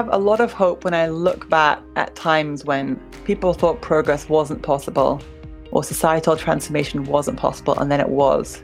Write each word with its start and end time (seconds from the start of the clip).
have 0.00 0.08
a 0.14 0.16
lot 0.16 0.40
of 0.40 0.50
hope 0.50 0.82
when 0.82 0.94
I 0.94 1.08
look 1.08 1.50
back 1.50 1.78
at 1.94 2.16
times 2.16 2.64
when 2.64 2.96
people 3.26 3.52
thought 3.52 3.82
progress 3.82 4.30
wasn't 4.30 4.62
possible 4.62 5.20
or 5.72 5.84
societal 5.84 6.38
transformation 6.38 7.04
wasn't 7.04 7.38
possible, 7.38 7.78
and 7.78 7.92
then 7.92 8.00
it 8.00 8.08
was. 8.08 8.62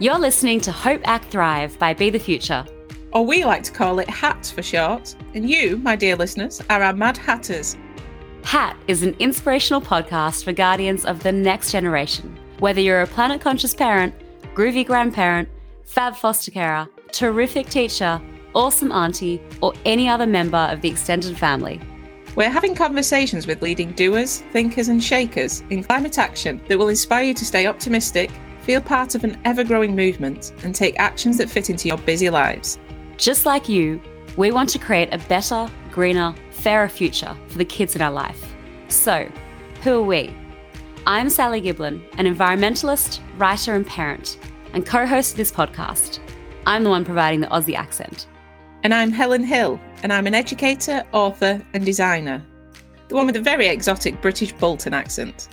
You're 0.00 0.18
listening 0.18 0.60
to 0.62 0.72
Hope 0.72 1.00
Act 1.04 1.26
Thrive 1.26 1.78
by 1.78 1.94
Be 1.94 2.10
the 2.10 2.18
Future. 2.18 2.66
Or 3.12 3.24
we 3.24 3.44
like 3.44 3.62
to 3.62 3.70
call 3.70 4.00
it 4.00 4.10
HAT 4.10 4.52
for 4.52 4.64
short. 4.64 5.14
And 5.32 5.48
you, 5.48 5.76
my 5.76 5.94
dear 5.94 6.16
listeners, 6.16 6.60
are 6.68 6.82
our 6.82 6.92
Mad 6.92 7.16
Hatters. 7.16 7.76
HAT 8.42 8.76
is 8.88 9.04
an 9.04 9.14
inspirational 9.20 9.80
podcast 9.80 10.42
for 10.42 10.52
guardians 10.52 11.04
of 11.04 11.22
the 11.22 11.30
next 11.30 11.70
generation. 11.70 12.36
Whether 12.58 12.80
you're 12.80 13.02
a 13.02 13.06
planet 13.06 13.40
conscious 13.40 13.76
parent, 13.76 14.12
groovy 14.56 14.84
grandparent, 14.84 15.48
fab 15.84 16.16
foster 16.16 16.50
carer, 16.50 16.88
terrific 17.12 17.68
teacher, 17.68 18.20
awesome 18.54 18.92
auntie, 18.92 19.40
or 19.60 19.72
any 19.84 20.08
other 20.08 20.26
member 20.26 20.68
of 20.70 20.80
the 20.80 20.88
extended 20.88 21.36
family. 21.36 21.80
We're 22.34 22.48
having 22.48 22.74
conversations 22.74 23.46
with 23.46 23.60
leading 23.60 23.92
doers, 23.92 24.42
thinkers, 24.52 24.88
and 24.88 25.02
shakers 25.02 25.62
in 25.68 25.84
climate 25.84 26.18
action 26.18 26.62
that 26.68 26.78
will 26.78 26.88
inspire 26.88 27.24
you 27.24 27.34
to 27.34 27.44
stay 27.44 27.66
optimistic, 27.66 28.30
feel 28.62 28.80
part 28.80 29.14
of 29.14 29.24
an 29.24 29.38
ever 29.44 29.64
growing 29.64 29.94
movement, 29.94 30.52
and 30.64 30.74
take 30.74 30.98
actions 30.98 31.36
that 31.38 31.50
fit 31.50 31.68
into 31.68 31.88
your 31.88 31.98
busy 31.98 32.30
lives. 32.30 32.78
Just 33.18 33.44
like 33.44 33.68
you, 33.68 34.00
we 34.36 34.50
want 34.50 34.70
to 34.70 34.78
create 34.78 35.12
a 35.12 35.18
better, 35.18 35.68
greener, 35.90 36.34
fairer 36.50 36.88
future 36.88 37.36
for 37.48 37.58
the 37.58 37.64
kids 37.64 37.94
in 37.96 38.00
our 38.00 38.10
life. 38.10 38.54
So, 38.88 39.30
who 39.82 40.00
are 40.00 40.02
we? 40.02 40.34
I'm 41.06 41.28
Sally 41.28 41.60
Giblin, 41.60 42.00
an 42.16 42.32
environmentalist, 42.32 43.20
writer, 43.36 43.74
and 43.74 43.86
parent, 43.86 44.38
and 44.72 44.86
co 44.86 45.04
host 45.04 45.32
of 45.32 45.36
this 45.36 45.52
podcast. 45.52 46.20
I'm 46.66 46.84
the 46.84 46.90
one 46.90 47.04
providing 47.04 47.40
the 47.40 47.48
Aussie 47.48 47.76
accent. 47.76 48.26
And 48.84 48.92
I'm 48.92 49.12
Helen 49.12 49.44
Hill, 49.44 49.80
and 50.02 50.12
I'm 50.12 50.26
an 50.26 50.34
educator, 50.34 51.04
author, 51.12 51.64
and 51.72 51.86
designer. 51.86 52.44
The 53.06 53.14
one 53.14 53.26
with 53.26 53.36
a 53.36 53.40
very 53.40 53.68
exotic 53.68 54.20
British 54.20 54.50
Bolton 54.50 54.92
accent. 54.92 55.46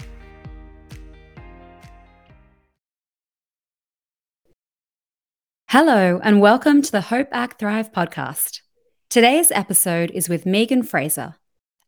Hello, 5.68 6.20
and 6.24 6.42
welcome 6.42 6.82
to 6.82 6.92
the 6.92 7.02
Hope 7.02 7.28
Act 7.32 7.60
Thrive 7.60 7.92
podcast. 7.92 8.62
Today's 9.12 9.52
episode 9.52 10.10
is 10.10 10.28
with 10.28 10.48
Megan 10.48 10.82
Fraser, 10.82 11.36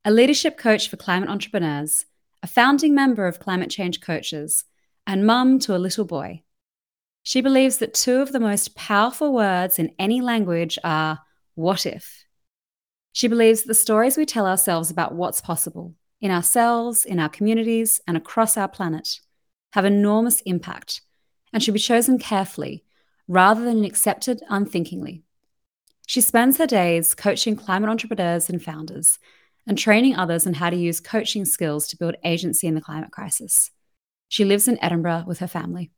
a 0.05 0.11
leadership 0.11 0.59
coach 0.59 0.89
for 0.89 0.97
climate 0.97 1.29
entrepreneurs, 1.29 2.05
a 2.43 2.47
founding 2.47 2.93
member 2.93 3.25
of 3.25 3.39
Climate 3.39 3.71
Change 3.71 3.99
Coaches, 3.99 4.65
and 5.07 5.25
mum 5.25 5.57
to 5.61 5.75
a 5.75 5.79
little 5.79 6.05
boy. 6.05 6.43
She 7.23 7.41
believes 7.41 7.77
that 7.77 7.95
two 7.95 8.21
of 8.21 8.31
the 8.31 8.39
most 8.39 8.75
powerful 8.75 9.33
words 9.33 9.79
in 9.79 9.95
any 9.97 10.21
language 10.21 10.77
are 10.83 11.21
what 11.55 11.85
if? 11.85 12.25
She 13.13 13.27
believes 13.27 13.63
the 13.63 13.73
stories 13.73 14.17
we 14.17 14.25
tell 14.25 14.47
ourselves 14.47 14.89
about 14.89 15.13
what's 15.13 15.41
possible 15.41 15.95
in 16.21 16.31
ourselves, 16.31 17.03
in 17.03 17.19
our 17.19 17.29
communities, 17.29 17.99
and 18.07 18.15
across 18.15 18.55
our 18.55 18.67
planet 18.67 19.19
have 19.73 19.85
enormous 19.85 20.41
impact 20.41 21.01
and 21.51 21.63
should 21.63 21.73
be 21.73 21.79
chosen 21.79 22.19
carefully 22.19 22.83
rather 23.27 23.63
than 23.63 23.83
accepted 23.83 24.41
unthinkingly. 24.49 25.23
She 26.05 26.21
spends 26.21 26.57
her 26.57 26.67
days 26.67 27.15
coaching 27.15 27.55
climate 27.55 27.89
entrepreneurs 27.89 28.49
and 28.49 28.61
founders 28.61 29.17
and 29.65 29.77
training 29.77 30.15
others 30.15 30.45
on 30.45 30.55
how 30.55 30.69
to 30.69 30.75
use 30.75 30.99
coaching 30.99 31.45
skills 31.45 31.87
to 31.87 31.97
build 31.97 32.15
agency 32.23 32.67
in 32.67 32.75
the 32.75 32.81
climate 32.81 33.11
crisis. 33.11 33.71
She 34.27 34.45
lives 34.45 34.67
in 34.67 34.81
Edinburgh 34.83 35.25
with 35.27 35.39
her 35.39 35.47
family. 35.47 35.91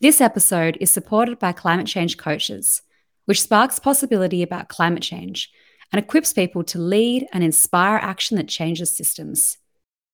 This 0.00 0.20
episode 0.20 0.76
is 0.80 0.90
supported 0.90 1.38
by 1.38 1.52
Climate 1.52 1.86
Change 1.86 2.16
Coaches 2.16 2.82
which 3.24 3.42
sparks 3.42 3.78
possibility 3.78 4.42
about 4.42 4.68
climate 4.68 5.02
change 5.02 5.50
and 5.92 6.02
equips 6.02 6.32
people 6.32 6.64
to 6.64 6.78
lead 6.78 7.26
and 7.32 7.44
inspire 7.44 7.96
action 7.96 8.36
that 8.36 8.48
changes 8.48 8.94
systems. 8.96 9.58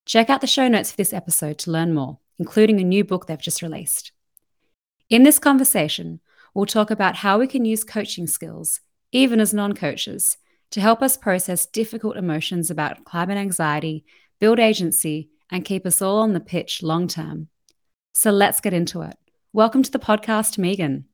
Check 0.06 0.28
out 0.28 0.40
the 0.40 0.46
show 0.46 0.68
notes 0.68 0.90
for 0.90 0.96
this 0.96 1.12
episode 1.12 1.58
to 1.58 1.70
learn 1.70 1.94
more, 1.94 2.18
including 2.38 2.80
a 2.80 2.84
new 2.84 3.04
book 3.04 3.26
they've 3.26 3.38
just 3.38 3.62
released. 3.62 4.12
In 5.08 5.22
this 5.22 5.38
conversation, 5.38 6.20
we'll 6.54 6.66
talk 6.66 6.90
about 6.90 7.16
how 7.16 7.38
we 7.38 7.46
can 7.46 7.64
use 7.64 7.84
coaching 7.84 8.26
skills, 8.26 8.80
even 9.12 9.40
as 9.40 9.54
non 9.54 9.74
coaches, 9.74 10.36
to 10.70 10.80
help 10.80 11.02
us 11.02 11.16
process 11.16 11.66
difficult 11.66 12.16
emotions 12.16 12.70
about 12.70 13.04
climate 13.04 13.38
anxiety, 13.38 14.04
build 14.38 14.58
agency, 14.58 15.30
and 15.50 15.64
keep 15.64 15.86
us 15.86 16.02
all 16.02 16.18
on 16.18 16.34
the 16.34 16.40
pitch 16.40 16.82
long 16.82 17.08
term. 17.08 17.48
So 18.12 18.30
let's 18.30 18.60
get 18.60 18.74
into 18.74 19.02
it. 19.02 19.16
Welcome 19.52 19.82
to 19.82 19.90
the 19.90 19.98
podcast, 19.98 20.58
Megan. 20.58 21.07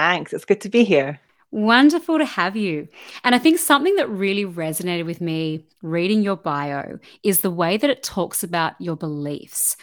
Thanks. 0.00 0.32
It's 0.32 0.46
good 0.46 0.62
to 0.62 0.70
be 0.70 0.82
here. 0.82 1.20
Wonderful 1.50 2.16
to 2.16 2.24
have 2.24 2.56
you. 2.56 2.88
And 3.22 3.34
I 3.34 3.38
think 3.38 3.58
something 3.58 3.96
that 3.96 4.08
really 4.08 4.46
resonated 4.46 5.04
with 5.04 5.20
me 5.20 5.66
reading 5.82 6.22
your 6.22 6.36
bio 6.36 6.98
is 7.22 7.40
the 7.40 7.50
way 7.50 7.76
that 7.76 7.90
it 7.90 8.02
talks 8.02 8.42
about 8.42 8.80
your 8.80 8.96
beliefs. 8.96 9.76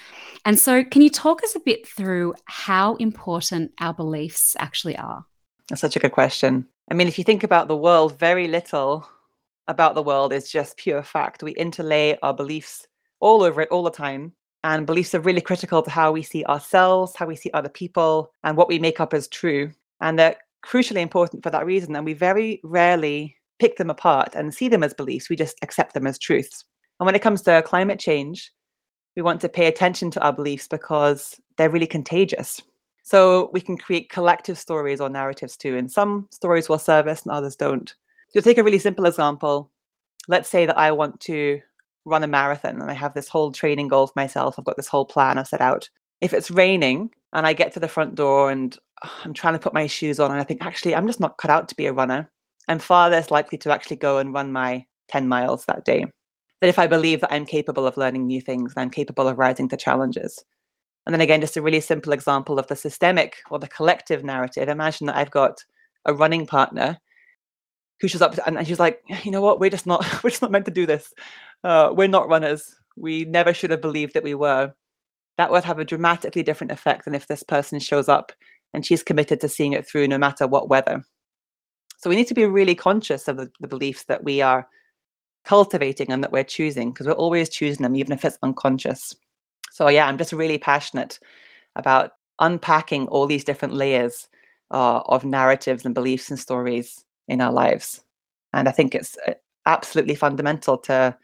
And 0.44 0.58
so, 0.58 0.84
can 0.84 1.04
you 1.04 1.12
talk 1.12 1.44
us 1.44 1.56
a 1.56 1.60
bit 1.60 1.88
through 1.88 2.34
how 2.46 2.96
important 2.96 3.74
our 3.80 3.94
beliefs 3.94 4.56
actually 4.58 4.98
are? 4.98 5.24
That's 5.70 5.82
such 5.82 5.96
a 5.96 6.00
good 6.00 6.14
question. 6.14 6.66
I 6.90 6.96
mean, 6.96 7.08
if 7.08 7.20
you 7.20 7.24
think 7.24 7.44
about 7.44 7.68
the 7.68 7.78
world, 7.78 8.18
very 8.18 8.48
little 8.48 9.08
about 9.68 9.94
the 9.94 10.02
world 10.02 10.34
is 10.34 10.50
just 10.50 10.78
pure 10.78 11.04
fact. 11.04 11.44
We 11.44 11.52
interlay 11.52 12.18
our 12.24 12.34
beliefs 12.34 12.88
all 13.20 13.44
over 13.44 13.62
it 13.62 13.70
all 13.70 13.84
the 13.84 13.92
time. 13.92 14.34
And 14.64 14.88
beliefs 14.88 15.14
are 15.14 15.20
really 15.20 15.42
critical 15.42 15.84
to 15.84 15.92
how 15.92 16.12
we 16.12 16.24
see 16.24 16.44
ourselves, 16.46 17.16
how 17.16 17.28
we 17.28 17.36
see 17.36 17.52
other 17.54 17.70
people, 17.70 18.32
and 18.44 18.58
what 18.58 18.68
we 18.68 18.80
make 18.80 19.00
up 19.00 19.14
as 19.14 19.28
true. 19.28 19.72
And 20.02 20.18
they're 20.18 20.38
crucially 20.66 21.02
important 21.02 21.44
for 21.44 21.50
that 21.50 21.66
reason. 21.66 21.96
And 21.96 22.06
we 22.06 22.14
very 22.14 22.60
rarely 22.64 23.36
pick 23.60 23.78
them 23.78 23.90
apart 23.90 24.36
and 24.36 24.54
see 24.54 24.68
them 24.68 24.84
as 24.84 24.94
beliefs. 24.94 25.30
We 25.30 25.36
just 25.36 25.58
accept 25.62 25.94
them 25.94 26.08
as 26.08 26.20
truths. 26.20 26.66
And 27.00 27.06
when 27.06 27.16
it 27.16 27.22
comes 27.22 27.42
to 27.44 27.62
climate 27.64 28.00
change, 28.00 28.52
we 29.16 29.22
want 29.22 29.42
to 29.42 29.50
pay 29.50 29.68
attention 29.68 30.12
to 30.12 30.22
our 30.22 30.34
beliefs 30.34 30.68
because 30.68 31.40
they're 31.58 31.70
really 31.70 31.88
contagious. 31.88 32.62
So 33.04 33.50
we 33.54 33.62
can 33.62 33.78
create 33.78 34.10
collective 34.10 34.60
stories 34.60 35.00
or 35.00 35.10
narratives 35.10 35.58
too. 35.58 35.78
And 35.78 35.92
some 35.92 36.28
stories 36.32 36.70
will 36.70 36.80
serve 36.80 37.08
us 37.08 37.24
and 37.24 37.32
others 37.32 37.56
don't. 37.56 37.94
So 38.30 38.42
take 38.42 38.58
a 38.58 38.64
really 38.64 38.80
simple 38.80 39.06
example. 39.06 39.72
Let's 40.28 40.50
say 40.50 40.66
that 40.66 40.78
I 40.78 40.92
want 40.92 41.20
to 41.22 41.62
run 42.06 42.24
a 42.24 42.28
marathon 42.28 42.82
and 42.82 42.92
I 42.92 42.94
have 42.94 43.14
this 43.14 43.28
whole 43.28 43.52
training 43.52 43.88
goal 43.88 44.08
for 44.08 44.14
myself. 44.16 44.56
I've 44.58 44.66
got 44.66 44.78
this 44.78 44.88
whole 44.88 45.06
plan 45.06 45.38
I've 45.38 45.48
set 45.48 45.62
out. 45.62 45.90
If 46.22 46.34
it's 46.34 46.52
raining 46.52 47.12
and 47.34 47.46
I 47.46 47.54
get 47.54 47.74
to 47.74 47.80
the 47.80 47.88
front 47.88 48.16
door 48.16 48.52
and 48.52 48.78
I'm 49.24 49.34
trying 49.34 49.54
to 49.54 49.60
put 49.60 49.74
my 49.74 49.88
shoes 49.88 50.20
on 50.20 50.32
and 50.32 50.40
I 50.40 50.44
think, 50.44 50.64
actually, 50.66 50.96
I'm 50.96 51.08
just 51.08 51.20
not 51.20 51.38
cut 51.38 51.52
out 51.52 51.68
to 51.70 51.76
be 51.76 51.86
a 51.86 51.94
runner. 51.94 52.30
I'm 52.68 52.80
far 52.80 53.10
less 53.10 53.32
likely 53.32 53.58
to 53.60 53.72
actually 53.72 53.98
go 53.98 54.18
and 54.18 54.34
run 54.34 54.52
my 54.52 54.86
10 55.10 55.28
miles 55.28 55.66
that 55.66 55.86
day 55.86 56.06
than 56.62 56.70
if 56.70 56.80
I 56.80 56.88
believe 56.88 57.22
that 57.22 57.32
I'm 57.32 57.46
capable 57.46 57.86
of 57.86 57.98
learning 57.98 58.26
new 58.26 58.42
things 58.42 58.74
and 58.76 58.82
I'm 58.82 58.90
capable 58.90 59.28
of 59.28 59.38
rising 59.38 59.70
to 59.70 59.78
challenges. 59.78 60.44
And 61.06 61.14
then 61.14 61.22
again, 61.22 61.40
just 61.40 61.56
a 61.56 61.62
really 61.62 61.80
simple 61.80 62.12
example 62.12 62.60
of 62.60 62.68
the 62.68 62.76
systemic 62.76 63.38
or 63.50 63.60
the 63.60 63.68
collective 63.68 64.24
narrative. 64.24 64.68
Imagine 64.68 65.08
that 65.08 65.16
I've 65.16 65.32
got 65.32 65.64
a 66.06 66.14
running 66.14 66.46
partner 66.46 66.98
who 68.02 68.08
shows 68.08 68.22
up 68.22 68.36
and 68.46 68.68
she's 68.68 68.80
like, 68.80 69.02
you 69.24 69.32
know 69.32 69.42
what, 69.42 69.60
we're 69.60 69.70
just 69.70 69.88
not, 69.88 70.06
we're 70.24 70.30
just 70.30 70.42
not 70.42 70.52
meant 70.52 70.66
to 70.66 70.72
do 70.72 70.86
this. 70.86 71.14
Uh, 71.64 71.92
we're 71.94 72.08
not 72.08 72.28
runners. 72.28 72.76
We 72.98 73.26
never 73.26 73.54
should 73.54 73.72
have 73.72 73.82
believed 73.82 74.14
that 74.16 74.24
we 74.24 74.34
were. 74.34 74.74
That 75.38 75.52
would 75.52 75.64
have 75.64 75.80
a 75.80 75.86
dramatically 75.86 76.44
different 76.44 76.72
effect 76.72 77.06
than 77.06 77.16
if 77.16 77.28
this 77.28 77.44
person 77.44 77.80
shows 77.80 78.10
up 78.10 78.32
and 78.74 78.86
she's 78.86 79.04
committed 79.04 79.40
to 79.42 79.50
seeing 79.50 79.74
it 79.74 79.88
through 79.88 80.08
no 80.08 80.18
matter 80.18 80.48
what 80.48 80.70
weather. 80.70 81.04
So 81.98 82.10
we 82.10 82.16
need 82.16 82.28
to 82.28 82.34
be 82.34 82.46
really 82.46 82.76
conscious 82.76 83.28
of 83.28 83.38
the, 83.38 83.50
the 83.60 83.68
beliefs 83.68 84.04
that 84.06 84.24
we 84.24 84.42
are 84.42 84.68
cultivating 85.46 86.12
and 86.12 86.24
that 86.24 86.32
we're 86.32 86.44
choosing 86.44 86.92
because 86.92 87.08
we're 87.08 87.14
always 87.14 87.50
choosing 87.50 87.84
them, 87.84 87.96
even 87.96 88.12
if 88.12 88.26
it's 88.26 88.38
unconscious. 88.44 89.16
So, 89.72 89.88
yeah, 89.90 90.08
I'm 90.08 90.18
just 90.18 90.34
really 90.34 90.58
passionate 90.58 91.20
about 91.76 92.12
unpacking 92.40 93.08
all 93.08 93.26
these 93.26 93.44
different 93.44 93.74
layers 93.74 94.28
uh, 94.72 95.00
of 95.06 95.24
narratives 95.24 95.86
and 95.86 95.96
beliefs 95.96 96.30
and 96.30 96.40
stories 96.40 97.04
in 97.28 97.42
our 97.42 97.52
lives. 97.52 98.02
And 98.54 98.68
I 98.68 98.72
think 98.72 98.94
it's 98.94 99.18
uh, 99.28 99.34
absolutely 99.66 100.16
fundamental 100.16 100.78
to 100.80 101.18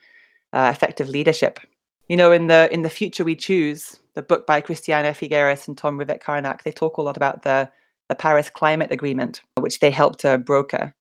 uh, 0.54 0.72
effective 0.74 1.10
leadership. 1.10 1.60
You 2.08 2.18
know, 2.18 2.32
in 2.32 2.48
the 2.48 2.72
in 2.74 2.82
the 2.82 2.90
future 2.90 3.24
we 3.24 3.36
choose, 3.36 4.00
the 4.16 4.22
book 4.22 4.46
by 4.46 4.62
Christiana 4.62 5.10
Figueres 5.10 5.68
and 5.68 5.78
Tom 5.78 5.98
Rivett-Carnac, 5.98 6.64
they 6.64 6.72
talk 6.72 6.98
a 6.98 7.02
lot 7.02 7.18
about 7.18 7.44
the, 7.44 7.70
the 8.10 8.16
Paris 8.16 8.50
Climate 8.50 8.92
Agreement, 8.92 9.42
which 9.60 9.80
they 9.80 9.92
helped 9.92 10.20
to 10.20 10.38
broker. 10.38 10.94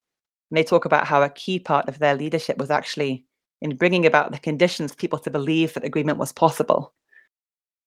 And 0.49 0.57
they 0.57 0.63
talk 0.63 0.85
about 0.85 1.07
how 1.07 1.21
a 1.21 1.29
key 1.29 1.59
part 1.59 1.87
of 1.87 1.99
their 1.99 2.15
leadership 2.15 2.57
was 2.57 2.71
actually 2.71 3.25
in 3.61 3.75
bringing 3.75 4.05
about 4.05 4.31
the 4.31 4.39
conditions 4.39 4.91
for 4.91 4.97
people 4.97 5.19
to 5.19 5.31
believe 5.31 5.73
that 5.73 5.85
agreement 5.85 6.17
was 6.17 6.31
possible. 6.31 6.93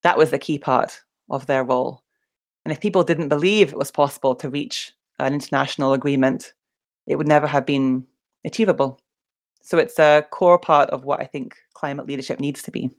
That 0.02 0.19
was 0.19 0.31
the 0.31 0.38
key 0.38 0.58
part 0.58 1.00
of 1.31 1.46
their 1.46 1.64
role. 1.64 2.02
And 2.64 2.72
if 2.72 2.81
people 2.81 3.05
didn't 3.05 3.29
believe 3.29 3.69
it 3.69 3.79
was 3.79 3.90
possible 3.90 4.34
to 4.37 4.49
reach 4.49 4.93
an 5.19 5.34
international 5.34 5.93
agreement, 5.93 6.52
it 7.06 7.17
would 7.17 7.29
never 7.29 7.46
have 7.46 7.67
been 7.67 8.06
achievable. 8.44 9.00
So 9.62 9.79
it's 9.79 9.99
a 9.99 10.26
core 10.31 10.58
part 10.58 10.90
of 10.90 11.05
what 11.05 11.20
I 11.20 11.25
think 11.25 11.56
climate 11.75 12.06
leadership 12.06 12.40
needs 12.40 12.62
to 12.62 12.70
be. 12.70 12.90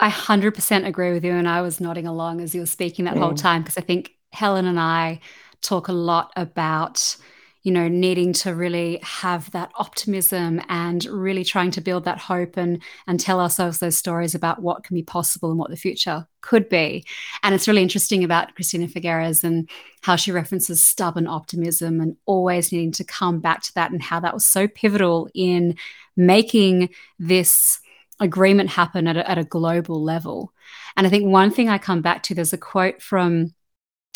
I 0.00 0.10
100% 0.10 0.86
agree 0.86 1.12
with 1.12 1.24
you. 1.24 1.32
And 1.32 1.48
I 1.48 1.62
was 1.62 1.80
nodding 1.80 2.06
along 2.06 2.40
as 2.40 2.54
you 2.54 2.60
were 2.60 2.66
speaking 2.66 3.04
that 3.04 3.16
whole 3.16 3.32
mm. 3.32 3.40
time 3.40 3.62
because 3.62 3.78
I 3.78 3.82
think 3.82 4.12
Helen 4.32 4.66
and 4.66 4.80
I 4.80 5.20
talk 5.60 5.88
a 5.88 5.92
lot 5.92 6.32
about 6.36 7.16
you 7.64 7.72
know 7.72 7.88
needing 7.88 8.32
to 8.32 8.54
really 8.54 9.00
have 9.02 9.50
that 9.52 9.72
optimism 9.74 10.60
and 10.68 11.04
really 11.06 11.42
trying 11.42 11.70
to 11.72 11.80
build 11.80 12.04
that 12.04 12.18
hope 12.18 12.56
and 12.56 12.80
and 13.06 13.18
tell 13.18 13.40
ourselves 13.40 13.78
those 13.78 13.96
stories 13.96 14.34
about 14.34 14.62
what 14.62 14.84
can 14.84 14.94
be 14.94 15.02
possible 15.02 15.50
and 15.50 15.58
what 15.58 15.70
the 15.70 15.76
future 15.76 16.26
could 16.42 16.68
be 16.68 17.04
and 17.42 17.54
it's 17.54 17.66
really 17.66 17.82
interesting 17.82 18.22
about 18.22 18.54
Christina 18.54 18.86
Figueres 18.86 19.42
and 19.42 19.68
how 20.02 20.14
she 20.14 20.30
references 20.30 20.84
stubborn 20.84 21.26
optimism 21.26 22.00
and 22.00 22.16
always 22.26 22.70
needing 22.70 22.92
to 22.92 23.04
come 23.04 23.40
back 23.40 23.62
to 23.62 23.74
that 23.74 23.90
and 23.90 24.02
how 24.02 24.20
that 24.20 24.34
was 24.34 24.44
so 24.44 24.68
pivotal 24.68 25.28
in 25.34 25.74
making 26.16 26.90
this 27.18 27.80
agreement 28.20 28.70
happen 28.70 29.06
at 29.06 29.16
a, 29.16 29.28
at 29.30 29.38
a 29.38 29.44
global 29.44 30.02
level 30.02 30.52
and 30.96 31.06
i 31.06 31.10
think 31.10 31.26
one 31.26 31.50
thing 31.50 31.68
i 31.68 31.78
come 31.78 32.00
back 32.00 32.22
to 32.22 32.34
there's 32.34 32.52
a 32.52 32.58
quote 32.58 33.02
from 33.02 33.52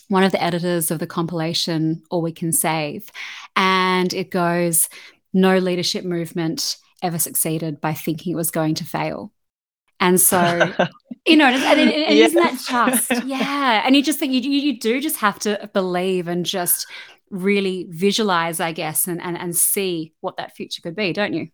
one 0.08 0.24
of 0.24 0.32
the 0.32 0.42
editors 0.42 0.90
of 0.90 0.98
the 0.98 1.06
compilation 1.06 2.02
All 2.10 2.22
We 2.22 2.32
Can 2.32 2.52
Save. 2.52 3.10
And 3.56 4.12
it 4.12 4.30
goes, 4.30 4.88
No 5.32 5.58
leadership 5.58 6.04
movement 6.04 6.76
ever 7.02 7.18
succeeded 7.18 7.80
by 7.80 7.94
thinking 7.94 8.32
it 8.32 8.36
was 8.36 8.50
going 8.50 8.74
to 8.76 8.84
fail. 8.84 9.32
And 10.00 10.20
so, 10.20 10.40
you 11.26 11.36
know, 11.36 11.46
and, 11.46 11.62
and, 11.62 11.90
and 11.92 12.18
isn't 12.18 12.42
that 12.42 12.96
just, 13.08 13.24
yeah. 13.26 13.82
And 13.84 13.94
you 13.94 14.02
just 14.02 14.18
think 14.18 14.32
you, 14.32 14.40
you 14.40 14.78
do 14.78 15.00
just 15.00 15.16
have 15.16 15.38
to 15.40 15.70
believe 15.72 16.26
and 16.26 16.44
just 16.44 16.86
really 17.30 17.86
visualize, 17.90 18.58
I 18.58 18.72
guess, 18.72 19.06
and, 19.06 19.20
and, 19.20 19.36
and 19.36 19.54
see 19.54 20.14
what 20.20 20.38
that 20.38 20.56
future 20.56 20.80
could 20.80 20.96
be, 20.96 21.12
don't 21.12 21.34
you? 21.34 21.48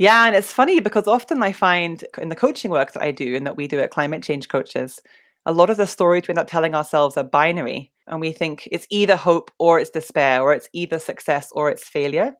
Yeah, 0.00 0.24
and 0.26 0.34
it's 0.34 0.50
funny 0.50 0.80
because 0.80 1.06
often 1.06 1.42
I 1.42 1.52
find 1.52 2.02
in 2.16 2.30
the 2.30 2.34
coaching 2.34 2.70
work 2.70 2.92
that 2.92 3.02
I 3.02 3.10
do 3.10 3.36
and 3.36 3.46
that 3.46 3.58
we 3.58 3.68
do 3.68 3.80
at 3.80 3.90
Climate 3.90 4.22
Change 4.22 4.48
Coaches, 4.48 4.98
a 5.44 5.52
lot 5.52 5.68
of 5.68 5.76
the 5.76 5.86
stories 5.86 6.26
we 6.26 6.32
end 6.32 6.38
up 6.38 6.48
telling 6.48 6.74
ourselves 6.74 7.18
are 7.18 7.22
binary 7.22 7.92
and 8.06 8.18
we 8.18 8.32
think 8.32 8.66
it's 8.72 8.86
either 8.88 9.14
hope 9.14 9.50
or 9.58 9.78
it's 9.78 9.90
despair 9.90 10.40
or 10.40 10.54
it's 10.54 10.70
either 10.72 10.98
success 10.98 11.50
or 11.52 11.68
it's 11.68 11.86
failure. 11.86 12.32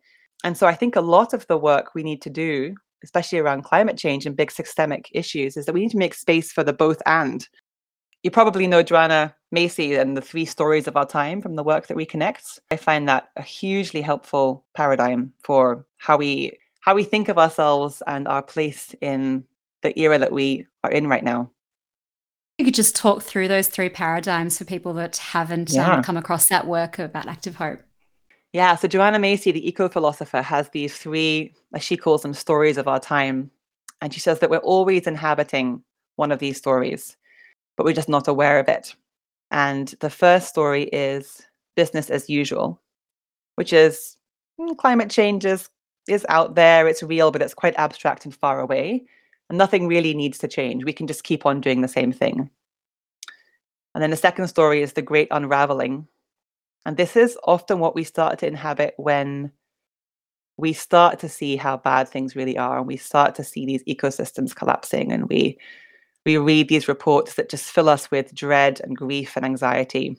And 0.42 0.56
so 0.56 0.66
i 0.66 0.74
think 0.74 0.96
a 0.96 1.02
lot 1.02 1.34
of 1.34 1.46
the 1.48 1.58
work 1.58 1.94
we 1.94 2.02
need 2.02 2.22
to 2.22 2.30
do 2.30 2.74
especially 3.04 3.38
around 3.38 3.64
climate 3.64 3.98
change 3.98 4.24
and 4.24 4.34
big 4.36 4.50
systemic 4.50 5.10
issues 5.12 5.58
is 5.58 5.66
that 5.66 5.74
we 5.74 5.80
need 5.80 5.90
to 5.90 5.98
make 5.98 6.14
space 6.14 6.50
for 6.50 6.64
the 6.64 6.72
both 6.72 7.02
and. 7.04 7.46
You 8.22 8.30
probably 8.30 8.66
know 8.68 8.82
joanna 8.82 9.34
macy 9.52 9.96
and 9.96 10.16
the 10.16 10.22
three 10.22 10.46
stories 10.46 10.88
of 10.88 10.96
our 10.96 11.06
time 11.06 11.42
from 11.42 11.56
the 11.56 11.62
work 11.62 11.88
that 11.88 11.96
reconnects. 11.98 12.58
I 12.70 12.76
find 12.76 13.06
that 13.10 13.28
a 13.36 13.42
hugely 13.42 14.00
helpful 14.00 14.64
paradigm 14.74 15.34
for 15.44 15.84
how 15.98 16.16
we 16.16 16.58
how 16.80 16.94
we 16.94 17.04
think 17.04 17.28
of 17.28 17.38
ourselves 17.38 18.02
and 18.06 18.26
our 18.26 18.42
place 18.42 18.94
in 19.00 19.44
the 19.82 19.98
era 19.98 20.18
that 20.18 20.32
we 20.32 20.66
are 20.84 20.90
in 20.90 21.06
right 21.06 21.24
now 21.24 21.50
you 22.60 22.64
could 22.64 22.74
just 22.74 22.94
talk 22.94 23.22
through 23.22 23.48
those 23.48 23.68
three 23.68 23.88
paradigms 23.88 24.58
for 24.58 24.66
people 24.66 24.92
that 24.92 25.16
haven't 25.16 25.70
um, 25.70 25.76
yeah. 25.76 25.94
um, 25.94 26.02
come 26.02 26.18
across 26.18 26.48
that 26.48 26.66
work 26.66 26.98
about 26.98 27.26
active 27.26 27.56
hope. 27.56 27.80
Yeah, 28.52 28.76
so 28.76 28.86
Joanna 28.86 29.18
Macy, 29.18 29.50
the 29.50 29.66
eco 29.66 29.88
philosopher, 29.88 30.42
has 30.42 30.68
these 30.68 30.94
three, 30.94 31.54
as 31.74 31.82
she 31.82 31.96
calls 31.96 32.20
them, 32.20 32.34
stories 32.34 32.76
of 32.76 32.86
our 32.86 33.00
time. 33.00 33.50
And 34.02 34.12
she 34.12 34.20
says 34.20 34.40
that 34.40 34.50
we're 34.50 34.58
always 34.58 35.06
inhabiting 35.06 35.82
one 36.16 36.30
of 36.30 36.38
these 36.38 36.58
stories, 36.58 37.16
but 37.78 37.86
we're 37.86 37.94
just 37.94 38.10
not 38.10 38.28
aware 38.28 38.58
of 38.58 38.68
it. 38.68 38.94
And 39.50 39.88
the 40.00 40.10
first 40.10 40.48
story 40.48 40.82
is 40.84 41.40
business 41.76 42.10
as 42.10 42.28
usual, 42.28 42.78
which 43.54 43.72
is 43.72 44.18
hmm, 44.58 44.74
climate 44.74 45.08
change 45.08 45.46
is, 46.10 46.26
out 46.28 46.54
there, 46.54 46.88
it's 46.88 47.02
real, 47.02 47.30
but 47.30 47.42
it's 47.42 47.54
quite 47.54 47.74
abstract 47.76 48.24
and 48.24 48.34
far 48.34 48.60
away 48.60 49.04
and 49.50 49.58
nothing 49.58 49.88
really 49.88 50.14
needs 50.14 50.38
to 50.38 50.48
change. 50.48 50.84
We 50.84 50.92
can 50.92 51.08
just 51.08 51.24
keep 51.24 51.44
on 51.44 51.60
doing 51.60 51.80
the 51.82 51.88
same 51.88 52.12
thing. 52.12 52.48
And 53.94 54.02
then 54.02 54.10
the 54.10 54.16
second 54.16 54.46
story 54.46 54.80
is 54.80 54.92
the 54.92 55.02
great 55.02 55.26
unraveling. 55.32 56.06
And 56.86 56.96
this 56.96 57.16
is 57.16 57.36
often 57.44 57.80
what 57.80 57.96
we 57.96 58.04
start 58.04 58.38
to 58.38 58.46
inhabit 58.46 58.94
when 58.96 59.50
we 60.56 60.72
start 60.72 61.18
to 61.18 61.28
see 61.28 61.56
how 61.56 61.76
bad 61.76 62.08
things 62.08 62.36
really 62.36 62.56
are 62.56 62.78
and 62.78 62.86
we 62.86 62.96
start 62.96 63.34
to 63.34 63.44
see 63.44 63.66
these 63.66 63.82
ecosystems 63.84 64.54
collapsing 64.54 65.10
and 65.10 65.28
we 65.28 65.58
we 66.26 66.36
read 66.36 66.68
these 66.68 66.86
reports 66.86 67.34
that 67.34 67.48
just 67.48 67.70
fill 67.70 67.88
us 67.88 68.10
with 68.10 68.34
dread 68.34 68.78
and 68.84 68.94
grief 68.94 69.36
and 69.36 69.46
anxiety 69.46 70.18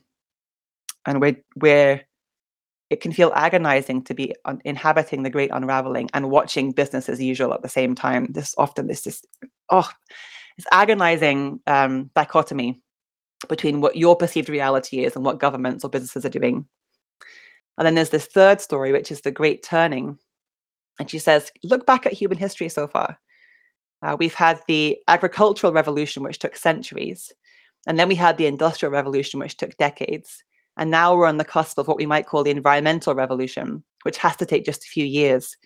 and 1.06 1.22
we're 1.22 1.38
we're 1.56 2.02
it 2.92 3.00
can 3.00 3.14
feel 3.14 3.32
agonizing 3.36 4.04
to 4.04 4.14
be 4.14 4.36
un- 4.44 4.62
inhabiting 4.66 5.24
the 5.24 5.30
great 5.30 5.50
unraveling 5.54 6.10
and 6.14 6.30
watching 6.30 6.74
business 6.74 7.08
as 7.08 7.22
usual 7.22 7.54
at 7.54 7.62
the 7.62 7.70
same 7.70 7.96
time. 7.96 8.28
This 8.32 8.54
often 8.58 8.88
this 8.88 9.02
just 9.02 9.26
oh, 9.70 9.90
it's 10.58 10.68
agonizing 10.74 11.62
um, 11.68 12.12
dichotomy 12.16 12.82
between 13.48 13.80
what 13.80 13.96
your 13.96 14.18
perceived 14.18 14.50
reality 14.50 15.06
is 15.06 15.16
and 15.16 15.24
what 15.24 15.40
governments 15.40 15.86
or 15.86 15.90
businesses 15.90 16.26
are 16.26 16.30
doing. 16.30 16.66
And 17.78 17.86
then 17.86 17.96
there's 17.96 18.10
this 18.10 18.26
third 18.26 18.60
story, 18.60 18.92
which 18.92 19.10
is 19.10 19.22
the 19.22 19.32
great 19.32 19.64
turning. 19.64 20.18
And 21.00 21.10
she 21.10 21.18
says, 21.18 21.50
look 21.64 21.86
back 21.86 22.06
at 22.06 22.14
human 22.14 22.38
history 22.38 22.68
so 22.68 22.88
far. 22.88 23.18
Uh, 24.04 24.18
we've 24.20 24.34
had 24.34 24.60
the 24.68 25.00
agricultural 25.08 25.72
revolution, 25.72 26.24
which 26.24 26.40
took 26.40 26.58
centuries. 26.58 27.32
And 27.88 27.98
then 27.98 28.10
we 28.10 28.16
had 28.16 28.38
the 28.38 28.48
industrial 28.48 28.92
revolution, 28.92 29.40
which 29.40 29.56
took 29.56 29.78
decades. 29.78 30.44
And 30.78 30.90
now 30.90 31.16
we're 31.16 31.28
on 31.28 31.38
the 31.38 31.46
cusp 31.46 31.78
of 31.78 31.88
what 31.88 31.98
we 31.98 32.06
might 32.06 32.28
call 32.28 32.44
the 32.44 32.52
environmental 32.52 33.14
revolution, 33.14 33.84
which 34.04 34.18
has 34.18 34.36
to 34.38 34.46
take 34.46 34.66
just 34.66 34.84
a 34.84 34.90
few 34.90 35.06
years. 35.06 35.58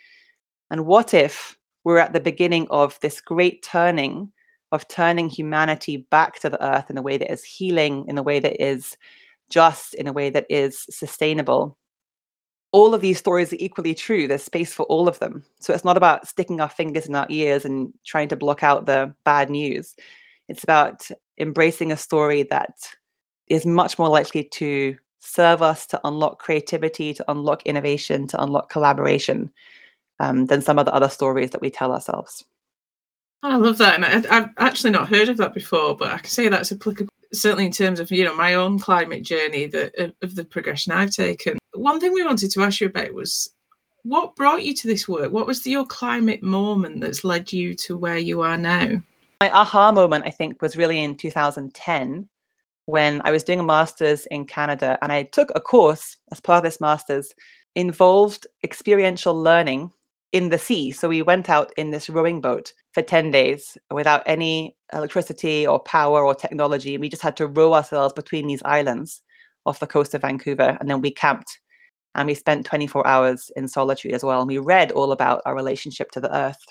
And 0.71 0.85
what 0.85 1.13
if 1.13 1.57
we're 1.83 1.99
at 1.99 2.13
the 2.13 2.19
beginning 2.19 2.67
of 2.69 2.99
this 3.01 3.21
great 3.21 3.63
turning 3.63 4.31
of 4.71 4.87
turning 4.87 5.29
humanity 5.29 5.97
back 6.09 6.39
to 6.39 6.49
the 6.49 6.63
earth 6.63 6.89
in 6.89 6.97
a 6.97 7.01
way 7.01 7.17
that 7.17 7.31
is 7.31 7.43
healing, 7.43 8.05
in 8.07 8.17
a 8.17 8.23
way 8.23 8.39
that 8.39 8.61
is 8.61 8.97
just, 9.49 9.93
in 9.93 10.07
a 10.07 10.13
way 10.13 10.29
that 10.29 10.45
is 10.49 10.85
sustainable? 10.89 11.77
All 12.71 12.93
of 12.93 13.01
these 13.01 13.19
stories 13.19 13.53
are 13.53 13.57
equally 13.59 13.93
true. 13.93 14.27
There's 14.27 14.43
space 14.43 14.73
for 14.73 14.83
all 14.87 15.07
of 15.07 15.19
them. 15.19 15.45
So 15.59 15.73
it's 15.73 15.85
not 15.85 15.97
about 15.97 16.27
sticking 16.27 16.59
our 16.59 16.67
fingers 16.67 17.05
in 17.05 17.15
our 17.15 17.27
ears 17.29 17.63
and 17.63 17.93
trying 18.05 18.27
to 18.29 18.35
block 18.35 18.63
out 18.63 18.85
the 18.85 19.13
bad 19.23 19.49
news. 19.49 19.95
It's 20.49 20.63
about 20.63 21.07
embracing 21.39 21.91
a 21.91 21.97
story 21.97 22.43
that 22.43 22.73
is 23.47 23.65
much 23.65 23.97
more 23.99 24.09
likely 24.09 24.43
to 24.43 24.97
serve 25.19 25.61
us 25.61 25.85
to 25.87 25.99
unlock 26.03 26.39
creativity, 26.39 27.13
to 27.13 27.25
unlock 27.31 27.63
innovation, 27.63 28.27
to 28.27 28.41
unlock 28.41 28.69
collaboration 28.69 29.51
um, 30.19 30.45
than 30.45 30.61
some 30.61 30.79
of 30.79 30.85
the 30.85 30.93
other 30.93 31.09
stories 31.09 31.51
that 31.51 31.61
we 31.61 31.69
tell 31.69 31.91
ourselves. 31.91 32.45
I 33.43 33.57
love 33.57 33.77
that, 33.77 33.95
and 33.95 34.27
I, 34.27 34.35
have 34.35 34.49
actually 34.57 34.91
not 34.91 35.09
heard 35.09 35.29
of 35.29 35.37
that 35.37 35.53
before, 35.53 35.95
but 35.95 36.11
I 36.11 36.17
can 36.17 36.29
say 36.29 36.47
that's 36.49 36.71
applicable 36.71 37.11
certainly 37.33 37.65
in 37.65 37.71
terms 37.71 37.99
of 37.99 38.11
you 38.11 38.23
know 38.23 38.35
my 38.35 38.55
own 38.55 38.79
climate 38.79 39.23
journey, 39.23 39.65
of, 39.65 40.13
of 40.21 40.35
the 40.35 40.45
progression 40.45 40.93
I've 40.93 41.11
taken. 41.11 41.57
One 41.73 41.99
thing 41.99 42.13
we 42.13 42.23
wanted 42.23 42.51
to 42.51 42.63
ask 42.63 42.81
you 42.81 42.87
about 42.87 43.13
was 43.13 43.49
what 44.03 44.35
brought 44.35 44.63
you 44.63 44.73
to 44.73 44.87
this 44.87 45.07
work. 45.07 45.31
What 45.31 45.47
was 45.47 45.61
the, 45.61 45.71
your 45.71 45.85
climate 45.85 46.43
moment 46.43 47.01
that's 47.01 47.23
led 47.23 47.51
you 47.51 47.75
to 47.75 47.97
where 47.97 48.17
you 48.17 48.41
are 48.41 48.57
now? 48.57 49.01
My 49.41 49.51
aha 49.51 49.91
moment, 49.91 50.25
I 50.25 50.29
think, 50.29 50.61
was 50.61 50.77
really 50.77 51.03
in 51.03 51.15
2010 51.15 52.29
when 52.85 53.21
I 53.23 53.31
was 53.31 53.43
doing 53.43 53.59
a 53.59 53.63
master's 53.63 54.25
in 54.27 54.45
Canada 54.45 54.97
and 55.01 55.11
I 55.11 55.23
took 55.23 55.51
a 55.55 55.61
course 55.61 56.17
as 56.31 56.39
part 56.39 56.57
of 56.57 56.63
this 56.63 56.81
master's 56.81 57.33
involved 57.75 58.47
experiential 58.63 59.39
learning 59.39 59.91
in 60.31 60.49
the 60.49 60.59
sea. 60.59 60.91
So 60.91 61.07
we 61.09 61.21
went 61.21 61.49
out 61.49 61.71
in 61.77 61.91
this 61.91 62.09
rowing 62.09 62.41
boat 62.41 62.73
for 62.91 63.01
10 63.01 63.31
days 63.31 63.77
without 63.91 64.23
any 64.25 64.75
electricity 64.93 65.65
or 65.65 65.79
power 65.79 66.25
or 66.25 66.35
technology. 66.35 66.97
We 66.97 67.09
just 67.09 67.21
had 67.21 67.37
to 67.37 67.47
row 67.47 67.73
ourselves 67.73 68.13
between 68.13 68.47
these 68.47 68.61
islands 68.65 69.21
off 69.65 69.79
the 69.79 69.87
coast 69.87 70.13
of 70.13 70.21
Vancouver. 70.21 70.77
And 70.79 70.89
then 70.89 71.01
we 71.01 71.11
camped 71.11 71.59
and 72.15 72.27
we 72.27 72.33
spent 72.33 72.65
24 72.65 73.05
hours 73.07 73.51
in 73.55 73.67
solitude 73.67 74.13
as 74.13 74.23
well. 74.23 74.39
And 74.39 74.47
we 74.47 74.57
read 74.57 74.91
all 74.91 75.11
about 75.11 75.41
our 75.45 75.55
relationship 75.55 76.11
to 76.11 76.21
the 76.21 76.35
earth. 76.35 76.63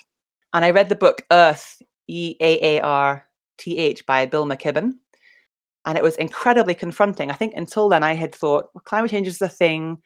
And 0.53 0.63
I 0.63 0.71
read 0.71 0.89
the 0.89 0.95
book 0.95 1.23
Earth, 1.31 1.81
E 2.07 2.35
A 2.39 2.77
A 2.77 2.81
R 2.81 3.25
T 3.57 3.77
H 3.77 4.05
by 4.05 4.25
Bill 4.25 4.45
McKibben. 4.45 4.93
And 5.85 5.97
it 5.97 6.03
was 6.03 6.15
incredibly 6.15 6.73
confronting. 6.73 7.29
I 7.29 7.35
think 7.35 7.53
until 7.55 7.89
then, 7.89 8.03
I 8.03 8.13
had 8.13 8.33
thought 8.33 8.69
well, 8.73 8.81
climate 8.85 9.11
change 9.11 9.27
is 9.27 9.41
a 9.41 9.49
thing. 9.49 9.97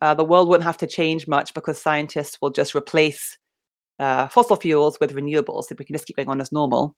Uh, 0.00 0.14
the 0.14 0.24
world 0.24 0.48
wouldn't 0.48 0.66
have 0.66 0.78
to 0.78 0.86
change 0.86 1.26
much 1.26 1.54
because 1.54 1.80
scientists 1.80 2.38
will 2.40 2.50
just 2.50 2.74
replace 2.74 3.36
uh, 3.98 4.28
fossil 4.28 4.56
fuels 4.56 4.98
with 5.00 5.14
renewables 5.14 5.70
if 5.70 5.78
we 5.78 5.84
can 5.84 5.94
just 5.94 6.06
keep 6.06 6.16
going 6.16 6.28
on 6.28 6.40
as 6.40 6.52
normal. 6.52 6.94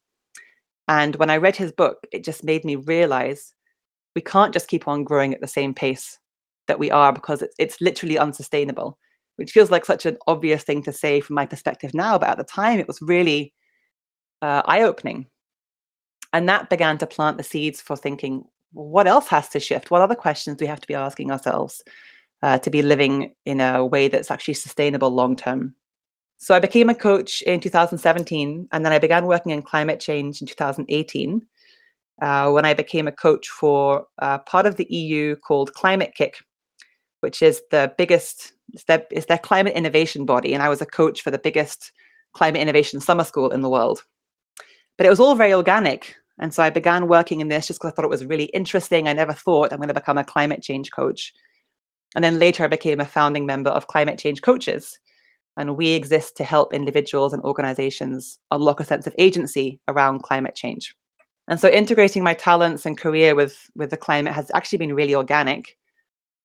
And 0.88 1.16
when 1.16 1.31
I 1.31 1.37
read 1.37 1.57
his 1.57 1.73
book, 1.73 2.07
it 2.12 2.25
just 2.25 2.45
made 2.45 2.64
me 2.64 2.76
realize 2.76 3.55
we 4.14 4.23
can't 4.23 4.52
just 4.52 4.69
keep 4.69 4.87
on 4.88 5.05
growing 5.05 5.35
at 5.35 5.40
the 5.40 5.49
same 5.49 5.75
pace 5.75 6.19
that 6.69 6.78
we 6.78 6.90
are 6.90 7.12
because 7.12 7.43
it's, 7.43 7.55
it's 7.59 7.81
literally 7.81 8.19
unsustainable, 8.19 8.99
which 9.37 9.52
feels 9.52 9.71
like 9.71 9.85
such 9.85 10.07
an 10.07 10.16
obvious 10.26 10.62
thing 10.62 10.83
to 10.85 10.93
say 10.93 11.21
from 11.21 11.35
my 11.35 11.47
perspective 11.47 11.95
now. 11.95 12.19
But 12.19 12.31
at 12.31 12.38
the 12.38 12.45
time, 12.45 12.78
it 12.78 12.88
was 12.88 13.02
really 13.02 13.52
uh, 14.43 14.62
eye 14.66 14.83
opening 14.83 15.26
and 16.37 16.49
that 16.49 16.69
began 16.69 16.99
to 16.99 17.07
plant 17.07 17.38
the 17.38 17.43
seeds 17.43 17.81
for 17.81 17.97
thinking 17.97 18.45
what 18.73 19.07
else 19.07 19.28
has 19.28 19.49
to 19.49 19.61
shift? 19.61 19.90
What 19.90 20.02
other 20.02 20.14
questions 20.14 20.57
do 20.57 20.64
we 20.64 20.69
have 20.69 20.81
to 20.81 20.88
be 20.88 20.95
asking 20.95 21.31
ourselves 21.31 21.83
uh, 22.43 22.59
to 22.59 22.71
be 22.71 22.83
living 22.83 23.35
in 23.47 23.61
a 23.61 23.85
way 23.87 24.09
that's 24.09 24.31
actually 24.31 24.55
sustainable 24.55 25.11
long 25.11 25.35
term? 25.37 25.75
So 26.38 26.55
I 26.55 26.61
became 26.61 26.90
a 26.90 26.95
coach 26.95 27.40
in 27.43 27.61
2017, 27.61 28.69
and 28.71 28.85
then 28.85 28.93
I 28.93 28.99
began 28.99 29.25
working 29.25 29.52
in 29.52 29.62
climate 29.62 30.00
change 30.00 30.43
in 30.43 30.47
2018. 30.47 31.47
uh, 32.23 32.50
when 32.50 32.64
I 32.64 32.75
became 32.75 33.07
a 33.07 33.12
coach 33.12 33.49
for 33.49 34.07
part 34.19 34.66
of 34.66 34.76
the 34.76 34.87
EU 34.90 35.37
called 35.37 35.75
Climate-KIC, 35.75 36.37
which 37.21 37.43
is 37.43 37.62
the 37.71 37.93
biggest, 37.99 38.52
it's 38.73 38.85
their, 38.85 39.07
it's 39.11 39.26
their 39.26 39.38
climate 39.38 39.75
innovation 39.75 40.25
body. 40.25 40.55
And 40.55 40.62
I 40.62 40.69
was 40.69 40.81
a 40.81 40.87
coach 40.87 41.23
for 41.23 41.31
the 41.31 41.38
biggest 41.38 41.93
climate 42.33 42.61
innovation 42.61 43.00
summer 43.00 43.25
school 43.25 43.50
in 43.50 43.62
the 43.62 43.71
world. 43.71 44.02
But 44.97 45.07
it 45.07 45.11
was 45.11 45.21
all 45.21 45.35
very 45.35 45.52
organic. 45.52 46.16
And 46.38 46.52
so 46.52 46.62
I 46.62 46.71
began 46.71 47.09
working 47.09 47.40
in 47.40 47.49
this 47.49 47.66
just 47.66 47.81
because 47.81 47.93
I 47.93 47.95
thought 47.95 48.05
it 48.05 48.11
was 48.11 48.25
really 48.25 48.47
interesting. 48.47 49.09
I 49.09 49.12
never 49.12 49.33
thought 49.33 49.73
I'm 49.73 49.78
going 49.78 49.88
to 49.88 49.95
become 49.95 50.19
a 50.19 50.25
climate 50.25 50.62
change 50.62 50.90
coach. 50.93 51.33
And 52.14 52.23
then 52.23 52.38
later 52.38 52.64
I 52.64 52.69
became 52.69 53.00
a 53.00 53.07
founding 53.07 53.47
member 53.47 53.71
of 53.71 53.87
Climate 53.88 54.19
Change 54.19 54.43
Coaches. 54.43 54.99
And 55.57 55.76
we 55.76 55.93
exist 55.93 56.37
to 56.37 56.45
help 56.45 56.75
individuals 56.75 57.33
and 57.33 57.43
organizations 57.43 58.38
unlock 58.50 58.81
a 58.81 58.85
sense 58.85 59.07
of 59.07 59.14
agency 59.19 59.81
around 59.88 60.23
climate 60.23 60.55
change. 60.55 60.95
And 61.49 61.59
so 61.59 61.69
integrating 61.69 62.23
my 62.23 62.35
talents 62.35 62.85
and 62.85 62.99
career 62.99 63.35
with, 63.35 63.59
with 63.75 63.90
the 63.90 63.97
climate 63.97 64.35
has 64.35 64.50
actually 64.55 64.78
been 64.78 64.95
really 64.95 65.14
organic. 65.14 65.78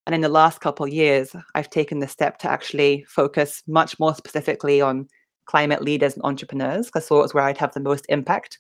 And 0.06 0.16
in 0.16 0.22
the 0.22 0.30
last 0.30 0.62
couple 0.62 0.86
of 0.86 0.94
years, 0.94 1.36
I've 1.56 1.70
taken 1.70 2.00
the 2.00 2.08
step 2.08 2.38
to 2.40 2.50
actually 2.50 3.06
focus 3.08 3.62
much 3.68 4.00
more 4.00 4.16
specifically 4.16 4.80
on 4.80 5.08
climate 5.46 5.82
leaders 5.82 6.14
and 6.14 6.24
entrepreneurs, 6.24 6.88
because 6.88 7.06
I 7.06 7.08
thought 7.08 7.20
it 7.20 7.24
was 7.24 7.34
where 7.34 7.44
I'd 7.44 7.58
have 7.58 7.74
the 7.74 7.80
most 7.80 8.06
impact, 8.10 8.60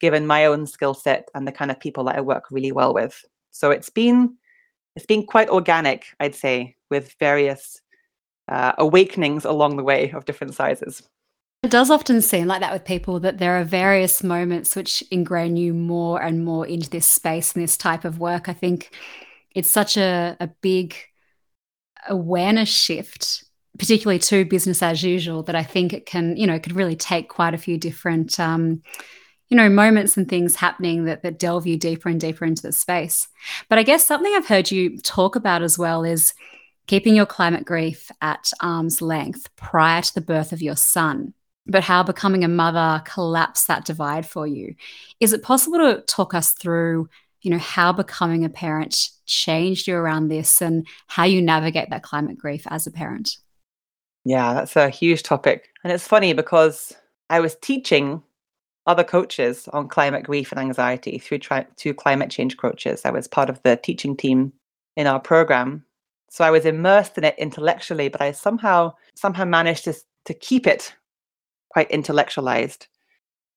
given 0.00 0.26
my 0.26 0.46
own 0.46 0.66
skill 0.66 0.94
set 0.94 1.28
and 1.34 1.46
the 1.46 1.52
kind 1.52 1.70
of 1.70 1.78
people 1.78 2.04
that 2.04 2.16
I 2.16 2.20
work 2.20 2.44
really 2.50 2.72
well 2.72 2.94
with. 2.94 3.24
So 3.50 3.70
it's 3.70 3.90
been 3.90 4.36
it's 4.96 5.06
been 5.06 5.24
quite 5.24 5.48
organic, 5.48 6.06
I'd 6.18 6.34
say, 6.34 6.76
with 6.90 7.14
various 7.20 7.80
uh, 8.48 8.72
awakenings 8.76 9.44
along 9.44 9.76
the 9.76 9.84
way 9.84 10.10
of 10.10 10.24
different 10.24 10.54
sizes. 10.54 11.02
It 11.62 11.70
does 11.70 11.90
often 11.90 12.22
seem 12.22 12.46
like 12.46 12.60
that 12.60 12.72
with 12.72 12.84
people 12.84 13.20
that 13.20 13.38
there 13.38 13.60
are 13.60 13.64
various 13.64 14.22
moments 14.24 14.74
which 14.74 15.04
ingrain 15.10 15.56
you 15.56 15.74
more 15.74 16.20
and 16.20 16.44
more 16.44 16.66
into 16.66 16.88
this 16.88 17.06
space 17.06 17.52
and 17.52 17.62
this 17.62 17.76
type 17.76 18.04
of 18.04 18.18
work. 18.18 18.48
I 18.48 18.54
think 18.54 18.90
it's 19.54 19.70
such 19.70 19.96
a, 19.96 20.36
a 20.40 20.48
big 20.62 20.96
awareness 22.08 22.70
shift, 22.70 23.44
particularly 23.78 24.18
to 24.20 24.46
business 24.46 24.82
as 24.82 25.02
usual, 25.02 25.42
that 25.44 25.54
I 25.54 25.62
think 25.62 25.92
it 25.92 26.06
can, 26.06 26.36
you 26.36 26.46
know, 26.46 26.54
it 26.54 26.62
could 26.62 26.76
really 26.76 26.96
take 26.96 27.28
quite 27.28 27.54
a 27.54 27.58
few 27.58 27.76
different 27.76 28.40
um, 28.40 28.82
you 29.50 29.56
know 29.56 29.68
moments 29.68 30.16
and 30.16 30.28
things 30.28 30.56
happening 30.56 31.04
that 31.04 31.22
that 31.22 31.38
delve 31.38 31.66
you 31.66 31.76
deeper 31.76 32.08
and 32.08 32.20
deeper 32.20 32.44
into 32.44 32.62
the 32.62 32.72
space. 32.72 33.28
But 33.68 33.78
i 33.78 33.82
guess 33.82 34.06
something 34.06 34.32
i've 34.34 34.46
heard 34.46 34.70
you 34.70 34.98
talk 34.98 35.36
about 35.36 35.62
as 35.62 35.78
well 35.78 36.04
is 36.04 36.32
keeping 36.86 37.14
your 37.14 37.26
climate 37.26 37.64
grief 37.64 38.10
at 38.22 38.50
arm's 38.60 39.02
length 39.02 39.54
prior 39.56 40.02
to 40.02 40.14
the 40.14 40.20
birth 40.20 40.52
of 40.52 40.62
your 40.62 40.76
son 40.76 41.34
but 41.66 41.84
how 41.84 42.02
becoming 42.02 42.42
a 42.42 42.48
mother 42.48 43.02
collapsed 43.04 43.68
that 43.68 43.84
divide 43.84 44.26
for 44.26 44.46
you. 44.46 44.74
Is 45.20 45.32
it 45.32 45.42
possible 45.42 45.78
to 45.78 46.02
talk 46.02 46.34
us 46.34 46.52
through 46.52 47.08
you 47.42 47.50
know 47.50 47.58
how 47.58 47.90
becoming 47.90 48.44
a 48.44 48.50
parent 48.50 49.08
changed 49.24 49.86
you 49.86 49.96
around 49.96 50.28
this 50.28 50.60
and 50.60 50.86
how 51.06 51.24
you 51.24 51.40
navigate 51.40 51.88
that 51.88 52.02
climate 52.02 52.36
grief 52.36 52.66
as 52.68 52.86
a 52.86 52.90
parent? 52.90 53.38
Yeah 54.24 54.52
that's 54.52 54.76
a 54.76 54.90
huge 54.90 55.22
topic. 55.22 55.68
And 55.84 55.92
it's 55.92 56.06
funny 56.06 56.32
because 56.32 56.92
i 57.30 57.40
was 57.40 57.56
teaching 57.62 58.22
other 58.86 59.04
coaches 59.04 59.68
on 59.72 59.88
climate 59.88 60.24
grief 60.24 60.50
and 60.50 60.60
anxiety 60.60 61.18
through 61.18 61.38
tri- 61.38 61.66
two 61.76 61.94
climate 61.94 62.30
change 62.30 62.56
coaches. 62.56 63.02
I 63.04 63.10
was 63.10 63.28
part 63.28 63.50
of 63.50 63.62
the 63.62 63.76
teaching 63.76 64.16
team 64.16 64.52
in 64.96 65.06
our 65.06 65.20
program. 65.20 65.84
So 66.30 66.44
I 66.44 66.50
was 66.50 66.64
immersed 66.64 67.18
in 67.18 67.24
it 67.24 67.34
intellectually, 67.38 68.08
but 68.08 68.20
I 68.20 68.32
somehow 68.32 68.94
somehow 69.14 69.44
managed 69.44 69.84
to 69.84 69.94
to 70.26 70.34
keep 70.34 70.66
it 70.66 70.94
quite 71.70 71.90
intellectualized. 71.90 72.86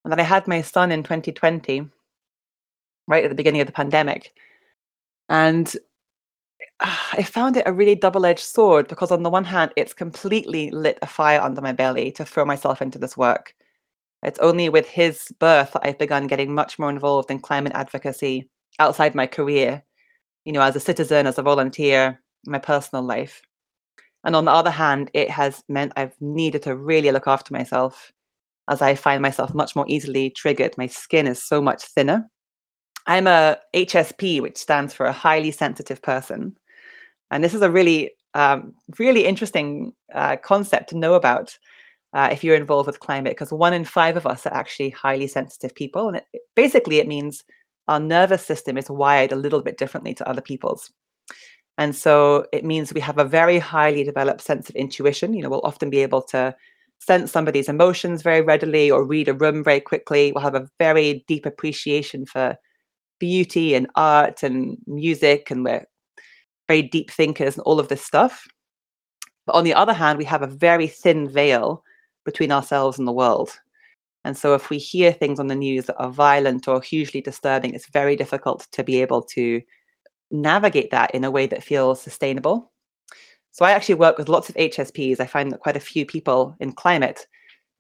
And 0.03 0.11
then 0.11 0.19
I 0.19 0.23
had 0.23 0.47
my 0.47 0.61
son 0.61 0.91
in 0.91 1.03
2020, 1.03 1.87
right 3.07 3.23
at 3.23 3.29
the 3.29 3.35
beginning 3.35 3.61
of 3.61 3.67
the 3.67 3.73
pandemic. 3.73 4.33
And 5.29 5.73
ah, 6.81 7.09
I 7.13 7.23
found 7.23 7.57
it 7.57 7.63
a 7.65 7.73
really 7.73 7.95
double 7.95 8.25
edged 8.25 8.43
sword 8.43 8.87
because, 8.87 9.11
on 9.11 9.23
the 9.23 9.29
one 9.29 9.45
hand, 9.45 9.71
it's 9.75 9.93
completely 9.93 10.69
lit 10.71 10.99
a 11.01 11.07
fire 11.07 11.41
under 11.41 11.61
my 11.61 11.71
belly 11.71 12.11
to 12.13 12.25
throw 12.25 12.45
myself 12.45 12.81
into 12.81 12.99
this 12.99 13.15
work. 13.17 13.55
It's 14.23 14.39
only 14.39 14.69
with 14.69 14.87
his 14.87 15.33
birth 15.39 15.73
that 15.73 15.85
I've 15.85 15.99
begun 15.99 16.27
getting 16.27 16.53
much 16.53 16.79
more 16.79 16.89
involved 16.89 17.29
in 17.29 17.39
climate 17.39 17.73
advocacy 17.75 18.49
outside 18.79 19.15
my 19.15 19.27
career, 19.27 19.83
you 20.45 20.53
know, 20.53 20.61
as 20.61 20.75
a 20.75 20.79
citizen, 20.79 21.27
as 21.27 21.37
a 21.37 21.43
volunteer, 21.43 22.21
my 22.45 22.59
personal 22.59 23.03
life. 23.03 23.41
And 24.23 24.35
on 24.35 24.45
the 24.45 24.51
other 24.51 24.71
hand, 24.71 25.11
it 25.13 25.29
has 25.29 25.63
meant 25.67 25.93
I've 25.95 26.15
needed 26.21 26.63
to 26.63 26.75
really 26.75 27.11
look 27.11 27.27
after 27.27 27.53
myself 27.53 28.11
as 28.69 28.81
I 28.81 28.95
find 28.95 29.21
myself 29.21 29.53
much 29.53 29.75
more 29.75 29.85
easily 29.89 30.29
triggered. 30.29 30.77
My 30.77 30.87
skin 30.87 31.27
is 31.27 31.43
so 31.43 31.61
much 31.61 31.83
thinner. 31.83 32.29
I'm 33.05 33.27
a 33.27 33.57
HSP, 33.73 34.41
which 34.41 34.57
stands 34.57 34.93
for 34.93 35.05
a 35.05 35.11
highly 35.11 35.51
sensitive 35.51 36.01
person. 36.01 36.55
And 37.31 37.43
this 37.43 37.53
is 37.53 37.61
a 37.61 37.69
really, 37.69 38.11
um, 38.33 38.73
really 38.97 39.25
interesting 39.25 39.93
uh, 40.13 40.37
concept 40.37 40.89
to 40.91 40.97
know 40.97 41.15
about 41.15 41.57
uh, 42.13 42.29
if 42.31 42.43
you're 42.43 42.55
involved 42.55 42.87
with 42.87 42.99
climate, 42.99 43.31
because 43.31 43.51
one 43.51 43.73
in 43.73 43.85
five 43.85 44.17
of 44.17 44.27
us 44.27 44.45
are 44.45 44.53
actually 44.53 44.91
highly 44.91 45.27
sensitive 45.27 45.73
people. 45.73 46.07
And 46.07 46.17
it, 46.17 46.25
basically, 46.55 46.99
it 46.99 47.07
means 47.07 47.43
our 47.87 47.99
nervous 47.99 48.45
system 48.45 48.77
is 48.77 48.89
wired 48.89 49.31
a 49.31 49.37
little 49.37 49.61
bit 49.61 49.77
differently 49.77 50.13
to 50.15 50.29
other 50.29 50.41
people's. 50.41 50.91
And 51.77 51.95
so 51.95 52.45
it 52.53 52.63
means 52.63 52.93
we 52.93 53.01
have 53.01 53.17
a 53.17 53.25
very 53.25 53.57
highly 53.57 54.03
developed 54.03 54.41
sense 54.41 54.69
of 54.69 54.75
intuition. 54.75 55.33
You 55.33 55.43
know, 55.43 55.49
we'll 55.49 55.65
often 55.65 55.89
be 55.89 55.99
able 55.99 56.21
to 56.23 56.55
sense 56.99 57.31
somebody's 57.31 57.67
emotions 57.67 58.21
very 58.21 58.41
readily 58.41 58.91
or 58.91 59.03
read 59.03 59.27
a 59.27 59.33
room 59.33 59.63
very 59.63 59.81
quickly. 59.81 60.31
We'll 60.31 60.43
have 60.43 60.55
a 60.55 60.69
very 60.79 61.25
deep 61.27 61.45
appreciation 61.45 62.25
for 62.25 62.55
beauty 63.19 63.73
and 63.73 63.87
art 63.95 64.43
and 64.43 64.77
music, 64.85 65.49
and 65.49 65.63
we're 65.63 65.85
very 66.67 66.83
deep 66.83 67.09
thinkers 67.09 67.55
and 67.55 67.63
all 67.63 67.79
of 67.79 67.87
this 67.87 68.05
stuff. 68.05 68.45
But 69.45 69.55
on 69.55 69.63
the 69.63 69.73
other 69.73 69.93
hand, 69.93 70.19
we 70.19 70.25
have 70.25 70.43
a 70.43 70.47
very 70.47 70.87
thin 70.87 71.27
veil 71.27 71.83
between 72.25 72.51
ourselves 72.51 72.97
and 72.97 73.07
the 73.07 73.11
world. 73.11 73.51
And 74.25 74.37
so, 74.37 74.53
if 74.53 74.69
we 74.69 74.77
hear 74.77 75.11
things 75.11 75.39
on 75.39 75.47
the 75.47 75.55
news 75.55 75.85
that 75.85 75.97
are 75.97 76.09
violent 76.09 76.67
or 76.67 76.81
hugely 76.81 77.21
disturbing, 77.21 77.73
it's 77.73 77.87
very 77.87 78.15
difficult 78.15 78.67
to 78.71 78.83
be 78.83 79.01
able 79.01 79.21
to 79.23 79.61
navigate 80.31 80.91
that 80.91 81.13
in 81.13 81.23
a 81.23 81.31
way 81.31 81.45
that 81.47 81.63
feels 81.63 82.01
sustainable. 82.01 82.71
So, 83.51 83.65
I 83.65 83.71
actually 83.71 83.95
work 83.95 84.17
with 84.17 84.29
lots 84.29 84.47
of 84.47 84.55
HSPs. 84.55 85.19
I 85.19 85.25
find 85.25 85.51
that 85.51 85.59
quite 85.59 85.75
a 85.75 85.81
few 85.81 86.05
people 86.05 86.55
in 86.59 86.71
climate 86.71 87.27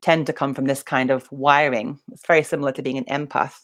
tend 0.01 0.27
to 0.27 0.33
come 0.33 0.53
from 0.53 0.65
this 0.65 0.83
kind 0.83 1.11
of 1.11 1.31
wiring. 1.31 1.97
It's 2.11 2.27
very 2.27 2.43
similar 2.43 2.73
to 2.73 2.81
being 2.81 2.97
an 2.97 3.05
empath. 3.05 3.55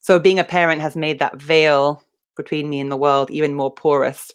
So, 0.00 0.18
being 0.18 0.38
a 0.38 0.44
parent 0.44 0.82
has 0.82 0.96
made 0.96 1.18
that 1.20 1.40
veil 1.40 2.04
between 2.36 2.68
me 2.68 2.80
and 2.80 2.92
the 2.92 2.96
world 2.96 3.30
even 3.30 3.54
more 3.54 3.72
porous. 3.72 4.30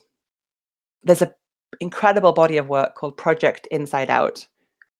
There's 1.03 1.21
an 1.21 1.33
incredible 1.79 2.33
body 2.33 2.57
of 2.57 2.69
work 2.69 2.95
called 2.95 3.17
Project 3.17 3.67
Inside 3.71 4.09
Out, 4.09 4.47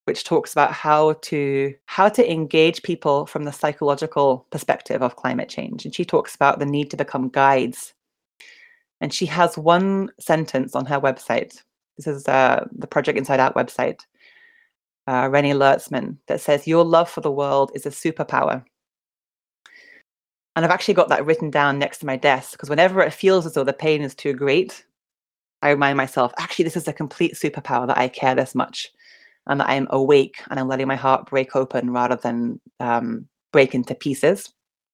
which 0.05 0.23
talks 0.23 0.51
about 0.51 0.71
how 0.71 1.13
to 1.13 1.73
how 1.85 2.09
to 2.09 2.31
engage 2.31 2.83
people 2.83 3.25
from 3.25 3.43
the 3.43 3.51
psychological 3.51 4.47
perspective 4.51 5.01
of 5.01 5.15
climate 5.15 5.49
change. 5.49 5.85
And 5.85 5.93
she 5.93 6.05
talks 6.05 6.35
about 6.35 6.59
the 6.59 6.65
need 6.65 6.89
to 6.91 6.97
become 6.97 7.29
guides. 7.29 7.93
And 9.01 9.13
she 9.13 9.25
has 9.27 9.57
one 9.57 10.09
sentence 10.19 10.75
on 10.75 10.85
her 10.85 10.99
website. 10.99 11.61
This 11.97 12.07
is 12.07 12.27
uh, 12.27 12.65
the 12.71 12.87
project 12.87 13.17
inside 13.17 13.39
out 13.39 13.55
website 13.55 14.01
uh, 15.07 15.29
Renee 15.31 15.51
Lertzman 15.51 16.17
that 16.27 16.41
says 16.41 16.67
your 16.67 16.83
love 16.83 17.09
for 17.09 17.21
the 17.21 17.31
world 17.31 17.71
is 17.75 17.85
a 17.85 17.89
superpower. 17.89 18.63
And 20.55 20.63
i've 20.63 20.71
actually 20.71 20.93
got 20.93 21.09
that 21.09 21.25
written 21.25 21.49
down 21.49 21.77
next 21.77 21.97
to 21.99 22.05
my 22.05 22.15
desk 22.15 22.53
because 22.53 22.69
whenever 22.69 23.01
it 23.01 23.13
feels 23.13 23.45
as 23.45 23.53
though 23.53 23.65
the 23.65 23.73
pain 23.73 24.01
is 24.01 24.15
too 24.15 24.31
great 24.31 24.85
i 25.61 25.69
remind 25.69 25.97
myself 25.97 26.31
actually 26.39 26.63
this 26.63 26.77
is 26.77 26.87
a 26.87 26.93
complete 26.93 27.33
superpower 27.33 27.85
that 27.85 27.97
i 27.97 28.07
care 28.07 28.35
this 28.35 28.55
much 28.55 28.89
and 29.47 29.59
that 29.59 29.69
I'm 29.69 29.87
awake 29.91 30.41
and 30.49 30.59
I'm 30.59 30.67
letting 30.67 30.87
my 30.87 30.95
heart 30.95 31.29
break 31.29 31.55
open 31.55 31.91
rather 31.91 32.15
than 32.15 32.59
um, 32.79 33.27
break 33.51 33.75
into 33.75 33.95
pieces. 33.95 34.51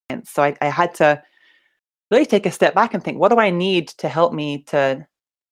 And 0.10 0.28
so 0.28 0.44
I, 0.44 0.56
I 0.62 0.68
had 0.68 0.94
to 0.96 1.22
really 2.10 2.26
take 2.26 2.46
a 2.46 2.52
step 2.52 2.76
back 2.76 2.94
and 2.94 3.04
think, 3.04 3.18
what 3.18 3.30
do 3.30 3.38
I 3.38 3.50
need 3.50 3.88
to 3.90 4.10
help 4.10 4.34
me 4.34 4.64
to 4.64 5.06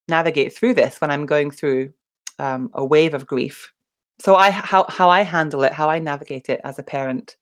navigate 0.07 0.53
through 0.53 0.73
this 0.73 0.99
when 0.99 1.11
I'm 1.11 1.25
going 1.25 1.51
through 1.51 1.93
um, 2.39 2.69
a 2.73 2.83
wave 2.83 3.13
of 3.13 3.25
grief? 3.25 3.71
So 4.19 4.35
I 4.35 4.51
how 4.51 4.85
how 4.89 5.09
I 5.09 5.21
handle 5.21 5.63
it, 5.63 5.71
how 5.71 5.89
I 5.89 5.99
navigate 5.99 6.49
it 6.49 6.59
as 6.65 6.77
a 6.77 6.83
parent. 6.83 7.37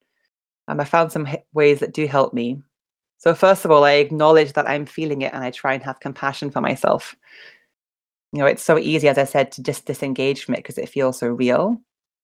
Um, 0.68 0.80
I 0.80 0.84
found 0.84 1.12
some 1.12 1.28
ways 1.54 1.80
that 1.80 1.94
do 1.94 2.06
help 2.06 2.34
me. 2.34 2.62
So 3.18 3.34
first 3.34 3.66
of 3.66 3.72
all, 3.72 3.84
I 3.84 3.94
acknowledge 3.94 4.54
that 4.54 4.70
I'm 4.70 4.86
feeling 4.86 5.24
it, 5.24 5.34
and 5.34 5.44
I 5.44 5.50
try 5.50 5.74
and 5.74 5.82
have 5.82 6.00
compassion 6.00 6.52
for 6.52 6.62
myself 6.62 7.16
you 8.38 8.44
know, 8.44 8.48
it's 8.48 8.64
so 8.64 8.78
easy, 8.78 9.08
as 9.08 9.18
I 9.18 9.24
said, 9.24 9.52
to 9.54 9.64
just 9.64 9.88
disengage 9.88 10.44
from 10.44 10.54
it 10.54 10.60
because 10.60 10.78
it 10.78 10.90
feels 10.90 11.18
so 11.18 11.28
real. 11.28 11.82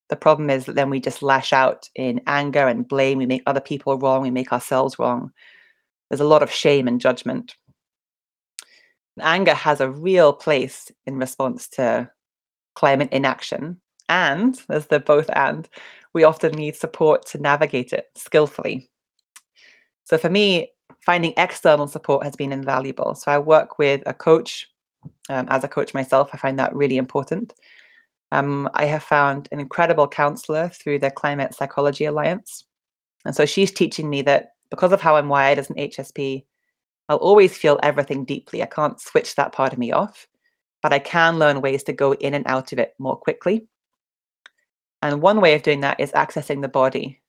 The 0.09 0.15
problem 0.15 0.51
is 0.51 0.65
that 0.65 0.75
then 0.75 0.91
we 0.91 0.99
just 0.99 1.23
lash 1.23 1.51
out 1.51 1.89
in 1.95 2.21
anger 2.27 2.67
and 2.67 2.87
blame. 2.87 3.17
We 3.17 3.25
make 3.25 3.41
other 3.47 3.59
people 3.59 3.97
wrong. 3.97 4.21
We 4.21 4.29
make 4.29 4.53
ourselves 4.53 4.99
wrong. 4.99 5.31
There's 6.09 6.21
a 6.21 6.25
lot 6.25 6.43
of 6.43 6.51
shame 6.51 6.87
and 6.87 7.01
judgment. 7.01 7.55
Anger 9.19 9.55
has 9.55 9.81
a 9.81 9.89
real 9.89 10.33
place 10.33 10.91
in 11.07 11.17
response 11.17 11.67
to 11.69 12.11
climate 12.75 13.09
inaction. 13.11 13.81
And 14.07 14.61
there's 14.69 14.85
the 14.85 14.99
both 14.99 15.31
and, 15.31 15.67
we 16.13 16.23
often 16.23 16.51
need 16.51 16.75
support 16.75 17.25
to 17.29 17.39
navigate 17.39 17.91
it 17.91 18.05
skillfully. 18.15 18.87
So 20.03 20.19
for 20.19 20.29
me, 20.29 20.69
finding 20.99 21.33
external 21.37 21.87
support 21.87 22.23
has 22.23 22.35
been 22.35 22.53
invaluable. 22.53 23.15
So 23.15 23.31
I 23.31 23.39
work 23.39 23.79
with 23.79 24.03
a 24.05 24.13
coach. 24.13 24.67
Um, 25.29 25.47
as 25.49 25.63
a 25.63 25.67
coach 25.67 25.93
myself, 25.93 26.29
I 26.33 26.37
find 26.37 26.59
that 26.59 26.75
really 26.75 26.97
important. 26.97 27.53
Um, 28.31 28.69
I 28.73 28.85
have 28.85 29.03
found 29.03 29.47
an 29.51 29.59
incredible 29.59 30.07
counselor 30.07 30.69
through 30.69 30.99
the 30.99 31.11
Climate 31.11 31.53
Psychology 31.53 32.05
Alliance. 32.05 32.65
And 33.25 33.35
so 33.35 33.45
she's 33.45 33.71
teaching 33.71 34.09
me 34.09 34.21
that 34.23 34.53
because 34.69 34.91
of 34.91 35.01
how 35.01 35.15
I'm 35.15 35.29
wired 35.29 35.59
as 35.59 35.69
an 35.69 35.75
HSP, 35.75 36.43
I'll 37.09 37.17
always 37.17 37.55
feel 37.55 37.79
everything 37.83 38.25
deeply. 38.25 38.63
I 38.63 38.65
can't 38.65 38.99
switch 38.99 39.35
that 39.35 39.51
part 39.51 39.71
of 39.71 39.79
me 39.79 39.91
off, 39.91 40.27
but 40.81 40.93
I 40.93 40.99
can 40.99 41.37
learn 41.37 41.61
ways 41.61 41.83
to 41.83 41.93
go 41.93 42.13
in 42.13 42.33
and 42.33 42.47
out 42.47 42.73
of 42.73 42.79
it 42.79 42.95
more 42.97 43.15
quickly. 43.15 43.67
And 45.01 45.21
one 45.21 45.41
way 45.41 45.53
of 45.53 45.63
doing 45.63 45.81
that 45.81 45.99
is 45.99 46.11
accessing 46.13 46.61
the 46.61 46.69
body. 46.69 47.21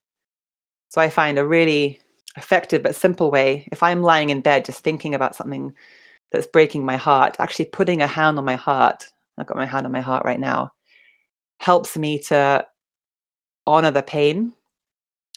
So 0.89 1.01
I 1.01 1.11
find 1.11 1.39
a 1.39 1.47
really 1.47 2.01
effective 2.37 2.83
but 2.83 2.97
simple 2.97 3.31
way, 3.31 3.69
if 3.73 3.83
I'm 3.83 4.03
lying 4.03 4.31
in 4.31 4.41
bed 4.41 4.65
just 4.65 4.83
thinking 4.83 5.15
about 5.15 5.37
something 5.37 5.75
that's 6.35 6.49
breaking 6.49 6.85
my 6.85 6.97
heart, 6.97 7.37
actually 7.38 7.67
putting 7.67 8.03
a 8.03 8.07
hand 8.07 8.38
on 8.38 8.45
my 8.45 8.57
heart, 8.57 9.07
I've 9.38 9.47
got 9.47 9.57
my 9.57 9.67
hand 9.67 9.87
on 9.87 9.93
my 9.93 10.00
heart 10.00 10.25
right 10.25 10.41
now, 10.41 10.73
helps 11.61 11.97
me 11.97 12.19
to 12.19 12.67
honor 13.67 13.93
the 13.93 14.03
pain 14.03 14.53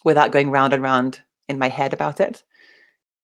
without 0.03 0.31
going 0.31 0.49
round 0.49 0.73
and 0.73 0.81
round 0.81 1.21
in 1.47 1.59
my 1.59 1.69
head 1.69 1.93
about 1.93 2.19
it. 2.19 2.43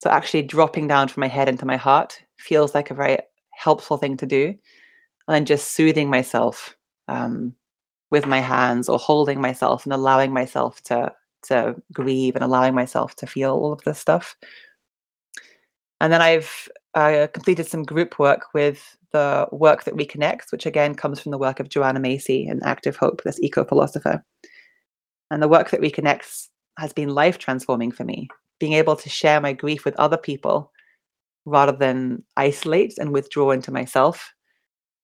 So 0.01 0.09
actually 0.09 0.43
dropping 0.43 0.87
down 0.87 1.07
from 1.07 1.21
my 1.21 1.27
head 1.27 1.49
into 1.49 1.65
my 1.65 1.77
heart 1.77 2.21
feels 2.37 2.75
like 2.75 2.91
a 2.91 2.95
very 2.95 3.17
helpful 3.51 3.97
thing 3.97 4.17
to 4.17 4.25
do. 4.25 4.53
And 5.27 5.35
then 5.35 5.45
just 5.45 5.73
soothing 5.73 6.09
myself 6.09 6.77
um, 7.07 7.55
with 8.11 8.27
my 8.27 8.39
hands 8.39 8.87
or 8.87 8.99
holding 8.99 9.41
myself 9.41 9.85
and 9.85 9.93
allowing 9.93 10.31
myself 10.31 10.81
to 10.83 11.11
to 11.43 11.75
grieve 11.91 12.35
and 12.35 12.43
allowing 12.43 12.73
myself 12.73 13.15
to 13.15 13.27
feel 13.27 13.51
all 13.51 13.73
of 13.73 13.83
this 13.83 13.99
stuff. 13.99 14.37
And 15.99 16.11
then 16.11 16.21
I've 16.21 16.69
uh, 16.95 17.27
completed 17.33 17.67
some 17.67 17.83
group 17.83 18.19
work 18.19 18.53
with 18.53 18.97
the 19.11 19.47
work 19.51 19.83
that 19.83 19.95
reconnects, 19.95 20.51
which 20.51 20.65
again 20.65 20.95
comes 20.95 21.19
from 21.19 21.31
the 21.31 21.37
work 21.37 21.59
of 21.59 21.69
Joanna 21.69 21.99
Macy 21.99 22.45
and 22.47 22.63
Active 22.63 22.95
Hope, 22.95 23.21
this 23.23 23.39
eco 23.41 23.63
philosopher. 23.63 24.23
And 25.31 25.41
the 25.41 25.47
work 25.47 25.69
that 25.71 25.81
reconnects 25.81 26.47
has 26.77 26.93
been 26.93 27.09
life 27.09 27.37
transforming 27.37 27.91
for 27.91 28.03
me, 28.03 28.27
being 28.59 28.73
able 28.73 28.95
to 28.95 29.09
share 29.09 29.39
my 29.41 29.53
grief 29.53 29.85
with 29.85 29.95
other 29.95 30.17
people 30.17 30.71
rather 31.45 31.71
than 31.71 32.23
isolate 32.37 32.97
and 32.97 33.11
withdraw 33.11 33.51
into 33.51 33.71
myself. 33.71 34.33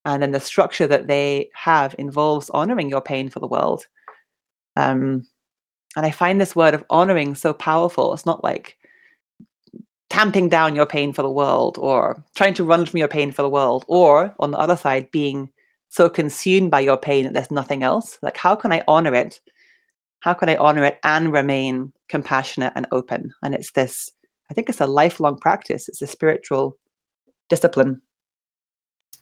And 0.05 0.23
then 0.23 0.31
the 0.31 0.39
structure 0.39 0.87
that 0.87 1.07
they 1.07 1.49
have 1.53 1.95
involves 1.99 2.49
honoring 2.51 2.89
your 2.89 3.01
pain 3.01 3.29
for 3.29 3.39
the 3.39 3.47
world. 3.47 3.85
Um, 4.75 5.27
and 5.95 6.05
I 6.05 6.11
find 6.11 6.39
this 6.39 6.55
word 6.55 6.73
of 6.73 6.85
honoring 6.89 7.35
so 7.35 7.53
powerful. 7.53 8.13
It's 8.13 8.25
not 8.25 8.43
like 8.43 8.77
tamping 10.09 10.49
down 10.49 10.75
your 10.75 10.85
pain 10.85 11.13
for 11.13 11.21
the 11.21 11.29
world 11.29 11.77
or 11.77 12.23
trying 12.35 12.53
to 12.55 12.63
run 12.63 12.85
from 12.85 12.97
your 12.97 13.07
pain 13.07 13.31
for 13.31 13.41
the 13.41 13.49
world, 13.49 13.85
or 13.87 14.33
on 14.39 14.51
the 14.51 14.57
other 14.57 14.75
side, 14.75 15.09
being 15.11 15.49
so 15.89 16.09
consumed 16.09 16.71
by 16.71 16.79
your 16.79 16.97
pain 16.97 17.23
that 17.23 17.33
there's 17.33 17.51
nothing 17.51 17.83
else. 17.83 18.17
Like, 18.21 18.37
how 18.37 18.55
can 18.55 18.71
I 18.71 18.83
honor 18.87 19.13
it? 19.13 19.39
How 20.19 20.33
can 20.33 20.49
I 20.49 20.57
honor 20.57 20.83
it 20.83 20.99
and 21.03 21.31
remain 21.31 21.93
compassionate 22.09 22.73
and 22.75 22.85
open? 22.91 23.33
And 23.41 23.55
it's 23.55 23.71
this, 23.71 24.11
I 24.51 24.53
think 24.53 24.69
it's 24.69 24.81
a 24.81 24.87
lifelong 24.87 25.37
practice, 25.37 25.87
it's 25.87 26.01
a 26.01 26.07
spiritual 26.07 26.77
discipline. 27.49 28.01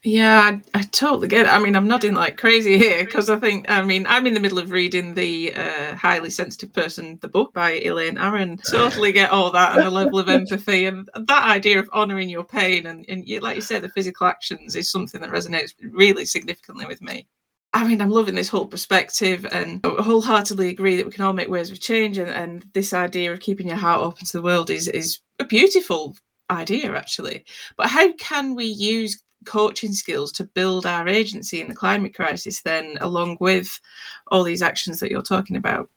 Yeah, 0.03 0.39
I, 0.39 0.79
I, 0.79 0.83
totally 0.83 1.27
get 1.27 1.47
it. 1.47 1.49
I 1.49 1.59
mean, 1.59 1.75
I'm 1.75 1.87
nodding 1.87 2.13
like 2.13 2.37
crazy 2.37 2.77
here 2.77 3.03
because 3.03 3.29
I 3.29 3.37
think, 3.39 3.69
I 3.69 3.81
mean, 3.81 4.05
I'm 4.07 4.27
in 4.27 4.33
the 4.33 4.39
middle 4.39 4.59
of 4.59 4.71
reading 4.71 5.13
the 5.13 5.53
uh, 5.55 5.95
Highly 5.95 6.29
Sensitive 6.29 6.71
Person, 6.71 7.17
the 7.21 7.27
book 7.27 7.51
by 7.53 7.71
Elaine 7.79 8.17
Aron. 8.17 8.57
Totally 8.57 9.11
get 9.11 9.31
all 9.31 9.51
that 9.51 9.75
and 9.75 9.85
the 9.85 9.91
level 9.91 10.19
of 10.19 10.29
empathy 10.29 10.85
and 10.85 11.09
that 11.15 11.43
idea 11.43 11.79
of 11.79 11.89
honouring 11.93 12.29
your 12.29 12.43
pain 12.43 12.85
and, 12.85 13.05
and 13.09 13.27
you, 13.27 13.39
like 13.39 13.55
you 13.55 13.61
said, 13.61 13.81
the 13.81 13.89
physical 13.89 14.27
actions 14.27 14.75
is 14.75 14.89
something 14.89 15.19
that 15.19 15.31
resonates 15.31 15.73
really 15.81 16.25
significantly 16.25 16.85
with 16.85 17.01
me. 17.01 17.27
I 17.73 17.85
mean, 17.85 17.99
I'm 17.99 18.11
loving 18.11 18.35
this 18.35 18.49
whole 18.49 18.65
perspective 18.65 19.45
and 19.51 19.83
wholeheartedly 19.83 20.69
agree 20.69 20.95
that 20.95 21.05
we 21.05 21.11
can 21.11 21.25
all 21.25 21.33
make 21.33 21.49
ways 21.49 21.69
of 21.71 21.79
change. 21.79 22.17
And, 22.17 22.29
and 22.29 22.65
this 22.73 22.93
idea 22.93 23.33
of 23.33 23.39
keeping 23.39 23.67
your 23.67 23.77
heart 23.77 24.01
open 24.01 24.25
to 24.25 24.37
the 24.37 24.43
world 24.43 24.69
is, 24.69 24.87
is 24.87 25.19
a 25.39 25.45
beautiful 25.45 26.15
idea, 26.49 26.95
actually. 26.95 27.45
But 27.75 27.87
how 27.87 28.13
can 28.13 28.55
we 28.55 28.65
use 28.65 29.21
coaching 29.47 29.93
skills 29.93 30.31
to 30.33 30.43
build 30.43 30.85
our 30.85 31.07
agency 31.07 31.61
in 31.61 31.67
the 31.67 31.75
climate 31.75 32.13
crisis 32.13 32.61
then 32.61 32.97
along 33.01 33.37
with 33.39 33.79
all 34.27 34.43
these 34.43 34.61
actions 34.61 34.99
that 34.99 35.09
you're 35.09 35.21
talking 35.21 35.55
about? 35.55 35.89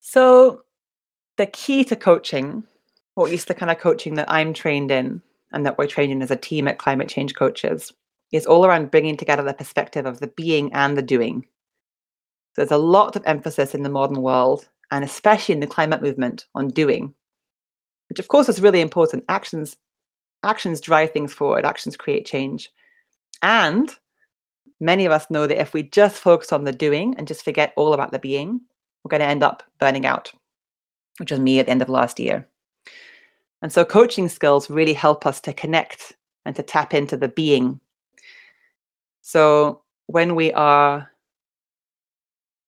So 0.00 0.62
the 1.36 1.46
key 1.46 1.84
to 1.84 1.96
coaching 1.96 2.64
or 3.16 3.26
at 3.26 3.30
least 3.30 3.48
the 3.48 3.54
kind 3.54 3.70
of 3.70 3.78
coaching 3.78 4.14
that 4.14 4.30
i'm 4.30 4.52
trained 4.52 4.90
in 4.90 5.20
and 5.52 5.66
that 5.66 5.76
we're 5.76 5.86
trained 5.86 6.12
in 6.12 6.22
as 6.22 6.30
a 6.30 6.36
team 6.36 6.68
at 6.68 6.78
climate 6.78 7.08
change 7.08 7.34
coaches 7.34 7.92
is 8.32 8.46
all 8.46 8.64
around 8.64 8.90
bringing 8.90 9.16
together 9.16 9.42
the 9.42 9.52
perspective 9.52 10.06
of 10.06 10.20
the 10.20 10.28
being 10.28 10.72
and 10.72 10.96
the 10.96 11.02
doing. 11.02 11.44
So 12.52 12.62
there's 12.62 12.70
a 12.70 12.76
lot 12.76 13.16
of 13.16 13.22
emphasis 13.26 13.74
in 13.74 13.82
the 13.82 13.88
modern 13.88 14.22
world 14.22 14.68
and 14.90 15.04
especially 15.04 15.54
in 15.54 15.60
the 15.60 15.66
climate 15.66 16.02
movement 16.02 16.46
on 16.54 16.68
doing 16.68 17.14
which 18.10 18.18
of 18.18 18.28
course 18.28 18.48
is 18.48 18.60
really 18.60 18.80
important. 18.80 19.24
Actions 19.28 19.76
actions 20.42 20.80
drive 20.80 21.12
things 21.12 21.32
forward, 21.32 21.64
actions 21.64 21.96
create 21.96 22.26
change. 22.26 22.70
And 23.42 23.94
many 24.80 25.06
of 25.06 25.12
us 25.12 25.30
know 25.30 25.46
that 25.46 25.60
if 25.60 25.74
we 25.74 25.82
just 25.82 26.16
focus 26.16 26.52
on 26.52 26.64
the 26.64 26.72
doing 26.72 27.14
and 27.16 27.28
just 27.28 27.44
forget 27.44 27.72
all 27.76 27.92
about 27.92 28.12
the 28.12 28.18
being, 28.18 28.60
we're 29.02 29.10
going 29.10 29.20
to 29.20 29.26
end 29.26 29.42
up 29.42 29.62
burning 29.78 30.06
out, 30.06 30.32
which 31.18 31.30
was 31.30 31.40
me 31.40 31.58
at 31.58 31.66
the 31.66 31.72
end 31.72 31.82
of 31.82 31.88
last 31.88 32.18
year. 32.18 32.46
And 33.62 33.72
so 33.72 33.84
coaching 33.84 34.28
skills 34.28 34.70
really 34.70 34.94
help 34.94 35.26
us 35.26 35.40
to 35.42 35.52
connect 35.52 36.16
and 36.46 36.56
to 36.56 36.62
tap 36.62 36.94
into 36.94 37.16
the 37.16 37.28
being. 37.28 37.80
So 39.20 39.82
when 40.06 40.34
we 40.34 40.52
are 40.52 41.10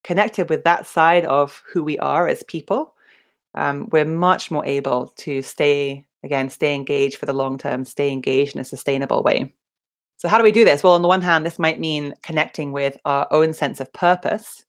connected 0.03 0.49
with 0.49 0.63
that 0.65 0.85
side 0.85 1.25
of 1.25 1.63
who 1.65 1.83
we 1.83 1.97
are 1.99 2.27
as 2.27 2.43
people, 2.43 2.93
um, 3.55 3.89
we're 3.91 4.05
much 4.05 4.51
more 4.51 4.65
able 4.65 5.07
to 5.17 5.41
stay 5.41 6.05
again, 6.23 6.49
stay 6.49 6.73
engaged 6.73 7.17
for 7.17 7.25
the 7.25 7.33
long 7.33 7.57
term, 7.57 7.85
stay 7.85 8.11
engaged 8.11 8.55
in 8.55 8.61
a 8.61 8.65
sustainable 8.65 9.23
way. 9.23 9.53
So, 10.17 10.29
how 10.29 10.37
do 10.37 10.43
we 10.43 10.51
do 10.51 10.65
this? 10.65 10.83
Well, 10.83 10.93
on 10.93 11.01
the 11.01 11.07
one 11.07 11.21
hand, 11.21 11.45
this 11.45 11.59
might 11.59 11.79
mean 11.79 12.13
connecting 12.23 12.71
with 12.71 12.97
our 13.05 13.27
own 13.31 13.53
sense 13.53 13.79
of 13.79 13.91
purpose, 13.93 14.63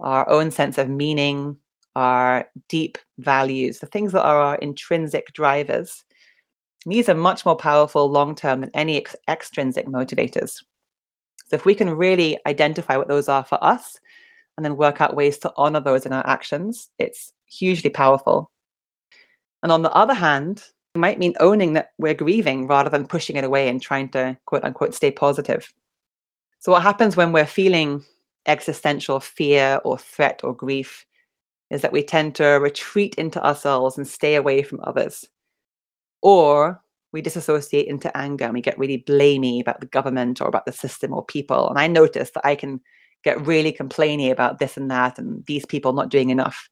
our 0.00 0.28
own 0.28 0.50
sense 0.50 0.78
of 0.78 0.88
meaning, 0.88 1.56
our 1.96 2.48
deep 2.68 2.96
values, 3.18 3.80
the 3.80 3.86
things 3.86 4.12
that 4.12 4.22
are 4.24 4.40
our 4.40 4.56
intrinsic 4.56 5.32
drivers. 5.32 6.04
And 6.84 6.94
these 6.94 7.08
are 7.10 7.14
much 7.14 7.44
more 7.44 7.56
powerful 7.56 8.10
long 8.10 8.34
term 8.34 8.62
than 8.62 8.70
any 8.72 8.96
ex- 8.96 9.16
extrinsic 9.28 9.86
motivators. 9.86 10.62
So, 11.48 11.56
if 11.56 11.66
we 11.66 11.74
can 11.74 11.90
really 11.90 12.38
identify 12.46 12.96
what 12.96 13.08
those 13.08 13.28
are 13.28 13.44
for 13.44 13.62
us 13.62 13.98
and 14.56 14.64
then 14.64 14.76
work 14.76 15.00
out 15.00 15.16
ways 15.16 15.36
to 15.38 15.52
honor 15.56 15.80
those 15.80 16.06
in 16.06 16.12
our 16.12 16.26
actions, 16.26 16.88
it's 16.98 17.32
hugely 17.44 17.90
powerful. 17.90 18.50
And 19.62 19.72
on 19.72 19.82
the 19.82 19.92
other 19.92 20.14
hand, 20.14 20.64
it 20.94 20.98
might 20.98 21.18
mean 21.18 21.34
owning 21.40 21.74
that 21.74 21.92
we're 21.98 22.14
grieving 22.14 22.66
rather 22.66 22.90
than 22.90 23.06
pushing 23.06 23.36
it 23.36 23.44
away 23.44 23.68
and 23.68 23.80
trying 23.80 24.08
to 24.10 24.36
quote 24.46 24.64
unquote 24.64 24.94
stay 24.94 25.10
positive. 25.10 25.72
So, 26.58 26.72
what 26.72 26.82
happens 26.82 27.16
when 27.16 27.32
we're 27.32 27.46
feeling 27.46 28.04
existential 28.46 29.20
fear 29.20 29.80
or 29.84 29.98
threat 29.98 30.40
or 30.42 30.54
grief 30.54 31.06
is 31.70 31.82
that 31.82 31.92
we 31.92 32.02
tend 32.02 32.34
to 32.34 32.44
retreat 32.44 33.14
into 33.14 33.44
ourselves 33.44 33.96
and 33.96 34.06
stay 34.06 34.34
away 34.34 34.62
from 34.62 34.80
others. 34.82 35.26
Or 36.20 36.82
we 37.12 37.22
disassociate 37.22 37.86
into 37.86 38.14
anger 38.16 38.44
and 38.44 38.54
we 38.54 38.60
get 38.60 38.78
really 38.78 39.04
blamey 39.06 39.60
about 39.60 39.80
the 39.80 39.86
government 39.86 40.40
or 40.40 40.48
about 40.48 40.66
the 40.66 40.72
system 40.72 41.12
or 41.12 41.24
people. 41.24 41.68
And 41.68 41.78
I 41.78 41.86
notice 41.86 42.30
that 42.32 42.46
I 42.46 42.54
can 42.54 42.80
get 43.22 43.46
really 43.46 43.72
complainy 43.72 44.30
about 44.30 44.58
this 44.58 44.76
and 44.76 44.90
that 44.90 45.18
and 45.18 45.44
these 45.46 45.66
people 45.66 45.92
not 45.92 46.08
doing 46.08 46.30
enough. 46.30 46.68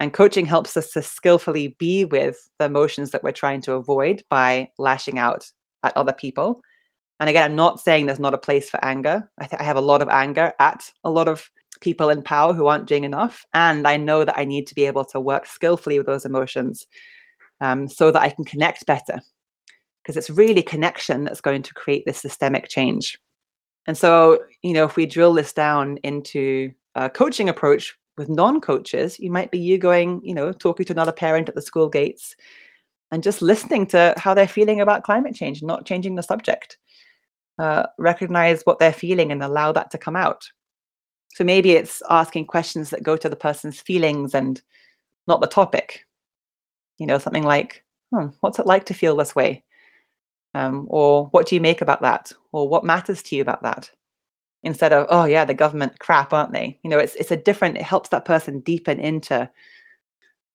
And 0.00 0.12
coaching 0.12 0.46
helps 0.46 0.76
us 0.76 0.92
to 0.92 1.02
skillfully 1.02 1.76
be 1.78 2.04
with 2.04 2.48
the 2.58 2.66
emotions 2.66 3.10
that 3.10 3.24
we're 3.24 3.32
trying 3.32 3.60
to 3.62 3.72
avoid 3.72 4.22
by 4.30 4.70
lashing 4.78 5.18
out 5.18 5.50
at 5.82 5.96
other 5.96 6.12
people. 6.12 6.60
And 7.20 7.28
again, 7.28 7.50
I'm 7.50 7.56
not 7.56 7.80
saying 7.80 8.06
there's 8.06 8.20
not 8.20 8.34
a 8.34 8.38
place 8.38 8.70
for 8.70 8.84
anger. 8.84 9.28
I, 9.38 9.46
th- 9.46 9.60
I 9.60 9.64
have 9.64 9.76
a 9.76 9.80
lot 9.80 10.02
of 10.02 10.08
anger 10.08 10.52
at 10.60 10.90
a 11.02 11.10
lot 11.10 11.26
of 11.26 11.50
people 11.80 12.10
in 12.10 12.22
power 12.22 12.52
who 12.52 12.66
aren't 12.66 12.86
doing 12.86 13.04
enough. 13.04 13.44
And 13.54 13.88
I 13.88 13.96
know 13.96 14.24
that 14.24 14.38
I 14.38 14.44
need 14.44 14.68
to 14.68 14.74
be 14.74 14.84
able 14.84 15.04
to 15.06 15.20
work 15.20 15.46
skillfully 15.46 15.98
with 15.98 16.06
those 16.06 16.24
emotions 16.24 16.86
um, 17.60 17.88
so 17.88 18.12
that 18.12 18.22
I 18.22 18.30
can 18.30 18.44
connect 18.44 18.86
better. 18.86 19.20
Because 20.02 20.16
it's 20.16 20.30
really 20.30 20.62
connection 20.62 21.24
that's 21.24 21.40
going 21.40 21.62
to 21.62 21.74
create 21.74 22.04
this 22.06 22.20
systemic 22.20 22.68
change. 22.68 23.18
And 23.86 23.98
so, 23.98 24.38
you 24.62 24.72
know, 24.72 24.84
if 24.84 24.96
we 24.96 25.06
drill 25.06 25.34
this 25.34 25.52
down 25.52 25.98
into 25.98 26.70
a 26.94 27.10
coaching 27.10 27.48
approach, 27.48 27.96
with 28.18 28.28
non-coaches 28.28 29.18
you 29.18 29.30
might 29.30 29.50
be 29.50 29.58
you 29.58 29.78
going 29.78 30.20
you 30.24 30.34
know 30.34 30.52
talking 30.52 30.84
to 30.84 30.92
another 30.92 31.12
parent 31.12 31.48
at 31.48 31.54
the 31.54 31.62
school 31.62 31.88
gates 31.88 32.36
and 33.10 33.22
just 33.22 33.40
listening 33.40 33.86
to 33.86 34.12
how 34.16 34.34
they're 34.34 34.48
feeling 34.48 34.80
about 34.80 35.04
climate 35.04 35.34
change 35.34 35.62
not 35.62 35.86
changing 35.86 36.14
the 36.14 36.22
subject 36.22 36.78
uh, 37.58 37.86
recognize 37.98 38.62
what 38.62 38.78
they're 38.78 38.92
feeling 38.92 39.32
and 39.32 39.42
allow 39.42 39.72
that 39.72 39.90
to 39.90 39.98
come 39.98 40.16
out 40.16 40.50
so 41.34 41.44
maybe 41.44 41.72
it's 41.72 42.02
asking 42.10 42.46
questions 42.46 42.90
that 42.90 43.02
go 43.02 43.16
to 43.16 43.28
the 43.28 43.36
person's 43.36 43.80
feelings 43.80 44.34
and 44.34 44.62
not 45.26 45.40
the 45.40 45.46
topic 45.46 46.04
You 46.98 47.06
know, 47.06 47.18
something 47.18 47.44
like, 47.44 47.84
hmm, 48.12 48.28
what's 48.40 48.58
it 48.58 48.66
like 48.66 48.84
to 48.86 48.94
feel 48.94 49.16
this 49.16 49.34
way? 49.36 49.64
Um, 50.54 50.86
or 50.90 51.26
what 51.26 51.46
do 51.46 51.54
you 51.54 51.60
make 51.60 51.80
about 51.80 52.02
that? 52.02 52.32
Or 52.52 52.68
what 52.68 52.84
matters 52.84 53.22
to 53.24 53.36
you 53.36 53.42
about 53.42 53.62
that? 53.62 53.90
Instead 54.64 54.92
of, 54.92 55.06
oh 55.10 55.24
yeah, 55.24 55.44
the 55.44 55.54
government 55.54 55.98
crap, 56.00 56.32
aren't 56.32 56.52
they? 56.52 56.78
You 56.82 56.90
know, 56.90 56.98
it's 56.98 57.14
it's 57.14 57.30
a 57.30 57.36
different, 57.36 57.76
it 57.76 57.82
helps 57.82 58.08
that 58.08 58.24
person 58.24 58.60
deepen 58.60 58.98
into 58.98 59.48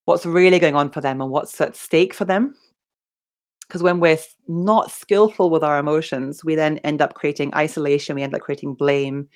what's 0.05 0.25
really 0.25 0.59
going 0.59 0.75
on 0.75 0.89
for 0.89 1.01
them 1.01 1.21
and 1.21 1.31
what's 1.31 1.59
at 1.61 1.75
stake 1.75 2.13
for 2.13 2.25
them. 2.25 2.55
Because 3.67 3.81
when 3.81 3.99
we're 3.99 4.19
not 4.47 4.91
skillful 4.91 5.49
with 5.49 5.63
our 5.63 5.79
emotions, 5.79 6.43
we 6.43 6.53
then 6.53 6.79
end 6.79 7.01
up 7.01 7.13
creating 7.13 7.53
isolation, 7.55 8.15
we 8.15 8.23
end 8.23 8.35
up 8.35 8.41
creating 8.41 8.75
blame 8.75 9.29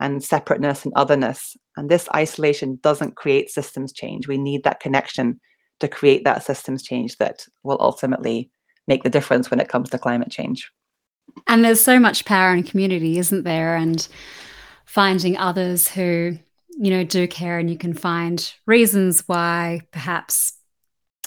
and 0.00 0.22
separateness 0.22 0.84
and 0.84 0.92
otherness. 0.96 1.56
And 1.76 1.88
this 1.88 2.08
isolation 2.14 2.78
doesn't 2.82 3.16
create 3.16 3.50
systems 3.50 3.92
change. 3.92 4.28
We 4.28 4.38
need 4.38 4.64
that 4.64 4.80
connection 4.80 5.40
to 5.80 5.88
create 5.88 6.24
that 6.24 6.44
systems 6.44 6.82
change 6.82 7.16
that 7.18 7.46
will 7.62 7.78
ultimately 7.80 8.50
make 8.86 9.02
the 9.02 9.10
difference 9.10 9.50
when 9.50 9.60
it 9.60 9.68
comes 9.68 9.88
to 9.90 9.98
climate 9.98 10.30
change. 10.30 10.70
And 11.46 11.64
there's 11.64 11.80
so 11.80 11.98
much 11.98 12.24
power 12.24 12.54
in 12.54 12.62
community, 12.62 13.18
isn't 13.18 13.44
there? 13.44 13.76
And 13.76 14.06
finding 14.84 15.36
others 15.36 15.88
who, 15.88 16.38
you 16.70 16.90
know, 16.90 17.04
do 17.04 17.28
care 17.28 17.58
and 17.58 17.70
you 17.70 17.78
can 17.78 17.94
find 17.94 18.52
reasons 18.66 19.22
why 19.26 19.82
perhaps, 19.92 20.54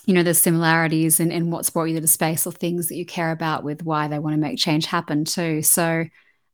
you 0.05 0.13
know, 0.13 0.23
there's 0.23 0.39
similarities 0.39 1.19
in, 1.19 1.31
in 1.31 1.51
what's 1.51 1.69
brought 1.69 1.85
you 1.85 1.95
to 1.95 2.01
the 2.01 2.07
space 2.07 2.45
or 2.45 2.51
things 2.51 2.89
that 2.89 2.95
you 2.95 3.05
care 3.05 3.31
about 3.31 3.63
with 3.63 3.83
why 3.83 4.07
they 4.07 4.19
want 4.19 4.33
to 4.33 4.41
make 4.41 4.57
change 4.57 4.85
happen 4.85 5.25
too. 5.25 5.61
So 5.61 6.05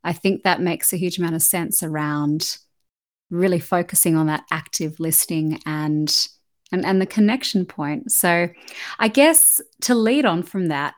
I 0.03 0.13
think 0.13 0.43
that 0.43 0.62
makes 0.62 0.93
a 0.93 0.97
huge 0.97 1.17
amount 1.17 1.35
of 1.35 1.41
sense 1.41 1.83
around 1.83 2.57
really 3.29 3.59
focusing 3.59 4.15
on 4.15 4.27
that 4.27 4.45
active 4.51 4.99
listening 4.99 5.59
and 5.65 6.27
and, 6.71 6.85
and 6.85 7.01
the 7.01 7.07
connection 7.07 7.65
point. 7.65 8.12
So 8.12 8.47
I 8.99 9.07
guess 9.07 9.59
to 9.81 9.95
lead 9.95 10.25
on 10.25 10.43
from 10.43 10.67
that, 10.67 10.93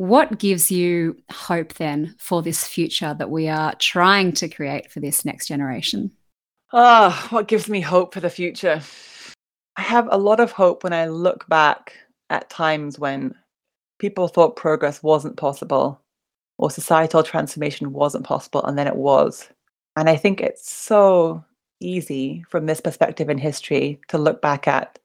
what 0.00 0.38
gives 0.38 0.70
you 0.70 1.14
hope 1.30 1.74
then 1.74 2.14
for 2.18 2.40
this 2.40 2.66
future 2.66 3.14
that 3.18 3.28
we 3.30 3.48
are 3.48 3.74
trying 3.74 4.32
to 4.32 4.48
create 4.48 4.90
for 4.90 4.98
this 4.98 5.26
next 5.26 5.46
generation? 5.46 6.10
Ah, 6.72 7.26
oh, 7.26 7.34
what 7.34 7.48
gives 7.48 7.68
me 7.68 7.82
hope 7.82 8.14
for 8.14 8.20
the 8.20 8.30
future? 8.30 8.80
I 9.76 9.82
have 9.82 10.08
a 10.10 10.16
lot 10.16 10.40
of 10.40 10.52
hope 10.52 10.84
when 10.84 10.94
I 10.94 11.08
look 11.08 11.46
back 11.48 11.92
at 12.30 12.48
times 12.48 12.98
when 12.98 13.34
people 13.98 14.26
thought 14.26 14.56
progress 14.56 15.02
wasn't 15.02 15.36
possible 15.36 16.00
or 16.56 16.70
societal 16.70 17.22
transformation 17.22 17.92
wasn't 17.92 18.24
possible, 18.24 18.64
and 18.64 18.78
then 18.78 18.86
it 18.86 18.96
was. 18.96 19.50
And 19.96 20.08
I 20.08 20.16
think 20.16 20.40
it's 20.40 20.72
so 20.72 21.44
easy 21.78 22.42
from 22.48 22.64
this 22.64 22.80
perspective 22.80 23.28
in 23.28 23.36
history 23.36 24.00
to 24.08 24.16
look 24.16 24.40
back 24.40 24.66
at 24.66 24.98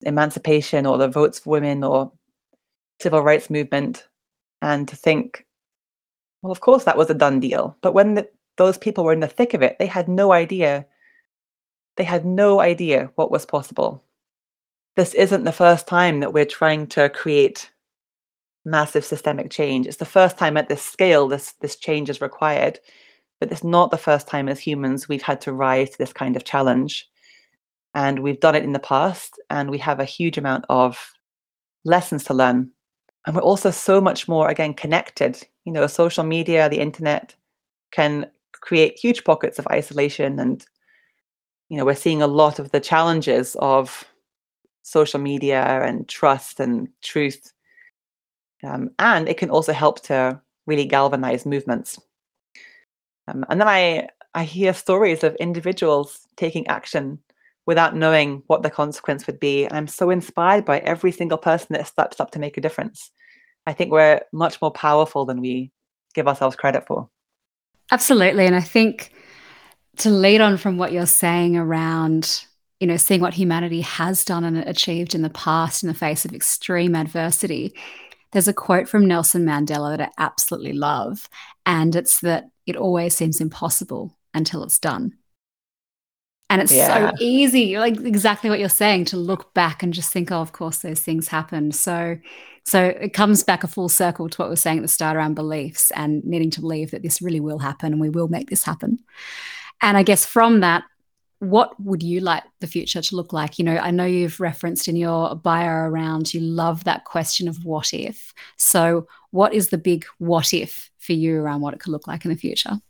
emancipation 0.00 0.86
or 0.86 0.98
the 0.98 1.06
votes 1.06 1.38
for 1.38 1.50
women 1.50 1.84
or 1.84 2.10
civil 3.00 3.22
rights 3.22 3.48
movement 3.48 4.08
and 4.62 4.88
to 4.88 4.96
think, 4.96 5.46
well, 6.42 6.52
of 6.52 6.60
course 6.60 6.84
that 6.84 6.96
was 6.96 7.10
a 7.10 7.14
done 7.14 7.40
deal. 7.40 7.76
But 7.82 7.92
when 7.92 8.14
the, 8.14 8.28
those 8.56 8.78
people 8.78 9.04
were 9.04 9.12
in 9.12 9.20
the 9.20 9.28
thick 9.28 9.54
of 9.54 9.62
it, 9.62 9.76
they 9.78 9.86
had 9.86 10.08
no 10.08 10.32
idea. 10.32 10.86
They 11.96 12.04
had 12.04 12.24
no 12.24 12.60
idea 12.60 13.10
what 13.14 13.30
was 13.30 13.46
possible. 13.46 14.04
This 14.96 15.14
isn't 15.14 15.44
the 15.44 15.52
first 15.52 15.86
time 15.86 16.20
that 16.20 16.32
we're 16.32 16.44
trying 16.44 16.86
to 16.88 17.08
create 17.10 17.70
massive 18.64 19.04
systemic 19.04 19.50
change. 19.50 19.86
It's 19.86 19.96
the 19.96 20.04
first 20.04 20.36
time 20.36 20.56
at 20.56 20.68
this 20.68 20.82
scale 20.82 21.28
this 21.28 21.52
this 21.60 21.76
change 21.76 22.10
is 22.10 22.20
required, 22.20 22.78
but 23.38 23.50
it's 23.50 23.64
not 23.64 23.90
the 23.90 23.98
first 23.98 24.26
time 24.26 24.48
as 24.48 24.60
humans 24.60 25.08
we've 25.08 25.22
had 25.22 25.40
to 25.42 25.52
rise 25.52 25.90
to 25.90 25.98
this 25.98 26.12
kind 26.12 26.36
of 26.36 26.44
challenge. 26.44 27.08
And 27.94 28.20
we've 28.20 28.40
done 28.40 28.54
it 28.54 28.64
in 28.64 28.72
the 28.72 28.78
past, 28.78 29.40
and 29.48 29.70
we 29.70 29.78
have 29.78 29.98
a 30.00 30.04
huge 30.04 30.38
amount 30.38 30.64
of 30.68 31.12
lessons 31.84 32.24
to 32.24 32.34
learn 32.34 32.70
and 33.26 33.36
we're 33.36 33.42
also 33.42 33.70
so 33.70 34.00
much 34.00 34.28
more 34.28 34.48
again 34.48 34.74
connected. 34.74 35.46
You 35.64 35.72
know 35.72 35.86
social 35.86 36.24
media 36.24 36.68
the 36.68 36.80
internet 36.80 37.34
can 37.92 38.30
create 38.52 38.98
huge 38.98 39.24
pockets 39.24 39.58
of 39.58 39.66
isolation 39.68 40.38
and 40.38 40.64
you 41.68 41.76
know 41.76 41.84
we're 41.84 41.94
seeing 41.94 42.22
a 42.22 42.26
lot 42.26 42.58
of 42.58 42.70
the 42.70 42.80
challenges 42.80 43.56
of 43.60 44.04
social 44.82 45.20
media 45.20 45.62
and 45.62 46.08
trust 46.08 46.60
and 46.60 46.88
truth. 47.02 47.52
Um, 48.62 48.90
and 48.98 49.28
it 49.28 49.38
can 49.38 49.50
also 49.50 49.72
help 49.72 50.02
to 50.04 50.40
really 50.66 50.84
galvanize 50.84 51.46
movements. 51.46 51.98
Um, 53.28 53.44
and 53.48 53.60
then 53.60 53.68
i 53.68 54.08
i 54.34 54.44
hear 54.44 54.72
stories 54.72 55.24
of 55.24 55.34
individuals 55.36 56.26
taking 56.36 56.66
action 56.68 57.18
without 57.70 57.94
knowing 57.94 58.42
what 58.48 58.64
the 58.64 58.68
consequence 58.68 59.28
would 59.28 59.38
be. 59.38 59.64
And 59.64 59.74
I'm 59.74 59.86
so 59.86 60.10
inspired 60.10 60.64
by 60.64 60.80
every 60.80 61.12
single 61.12 61.38
person 61.38 61.68
that 61.70 61.86
steps 61.86 62.18
up 62.18 62.32
to 62.32 62.40
make 62.40 62.56
a 62.56 62.60
difference. 62.60 63.12
I 63.64 63.72
think 63.74 63.92
we're 63.92 64.22
much 64.32 64.60
more 64.60 64.72
powerful 64.72 65.24
than 65.24 65.40
we 65.40 65.70
give 66.12 66.26
ourselves 66.26 66.56
credit 66.56 66.84
for. 66.88 67.08
Absolutely. 67.92 68.44
And 68.44 68.56
I 68.56 68.60
think 68.60 69.12
to 69.98 70.10
lead 70.10 70.40
on 70.40 70.56
from 70.56 70.78
what 70.78 70.90
you're 70.90 71.06
saying 71.06 71.56
around, 71.56 72.44
you 72.80 72.88
know, 72.88 72.96
seeing 72.96 73.20
what 73.20 73.34
humanity 73.34 73.82
has 73.82 74.24
done 74.24 74.42
and 74.42 74.56
achieved 74.56 75.14
in 75.14 75.22
the 75.22 75.30
past 75.30 75.84
in 75.84 75.86
the 75.86 75.94
face 75.94 76.24
of 76.24 76.34
extreme 76.34 76.96
adversity, 76.96 77.72
there's 78.32 78.48
a 78.48 78.52
quote 78.52 78.88
from 78.88 79.06
Nelson 79.06 79.46
Mandela 79.46 79.96
that 79.96 80.08
I 80.08 80.24
absolutely 80.24 80.72
love. 80.72 81.28
And 81.66 81.94
it's 81.94 82.18
that 82.22 82.46
it 82.66 82.74
always 82.74 83.14
seems 83.14 83.40
impossible 83.40 84.18
until 84.34 84.64
it's 84.64 84.80
done. 84.80 85.12
And 86.50 86.60
it's 86.60 86.72
yeah. 86.72 87.10
so 87.10 87.16
easy, 87.20 87.78
like 87.78 87.96
exactly 88.00 88.50
what 88.50 88.58
you're 88.58 88.68
saying, 88.68 89.04
to 89.06 89.16
look 89.16 89.54
back 89.54 89.84
and 89.84 89.94
just 89.94 90.12
think, 90.12 90.32
oh, 90.32 90.40
of 90.40 90.50
course, 90.50 90.78
those 90.78 90.98
things 90.98 91.28
happened. 91.28 91.76
So, 91.76 92.18
so 92.64 92.86
it 92.86 93.14
comes 93.14 93.44
back 93.44 93.62
a 93.62 93.68
full 93.68 93.88
circle 93.88 94.28
to 94.28 94.36
what 94.36 94.48
we 94.48 94.54
are 94.54 94.56
saying 94.56 94.78
at 94.78 94.82
the 94.82 94.88
start 94.88 95.16
around 95.16 95.34
beliefs 95.34 95.92
and 95.92 96.24
needing 96.24 96.50
to 96.50 96.60
believe 96.60 96.90
that 96.90 97.04
this 97.04 97.22
really 97.22 97.38
will 97.38 97.60
happen 97.60 97.92
and 97.92 98.00
we 98.00 98.10
will 98.10 98.26
make 98.26 98.50
this 98.50 98.64
happen. 98.64 98.98
And 99.80 99.96
I 99.96 100.02
guess 100.02 100.26
from 100.26 100.58
that, 100.60 100.82
what 101.38 101.80
would 101.80 102.02
you 102.02 102.20
like 102.20 102.42
the 102.58 102.66
future 102.66 103.00
to 103.00 103.16
look 103.16 103.32
like? 103.32 103.60
You 103.60 103.64
know, 103.64 103.76
I 103.76 103.92
know 103.92 104.04
you've 104.04 104.40
referenced 104.40 104.88
in 104.88 104.96
your 104.96 105.36
bio 105.36 105.68
around 105.68 106.34
you 106.34 106.40
love 106.40 106.82
that 106.82 107.04
question 107.04 107.46
of 107.46 107.64
what 107.64 107.94
if. 107.94 108.34
So, 108.56 109.06
what 109.30 109.54
is 109.54 109.68
the 109.68 109.78
big 109.78 110.04
what 110.18 110.52
if 110.52 110.90
for 110.98 111.12
you 111.12 111.40
around 111.40 111.60
what 111.60 111.74
it 111.74 111.80
could 111.80 111.92
look 111.92 112.08
like 112.08 112.24
in 112.24 112.30
the 112.30 112.36
future? 112.36 112.80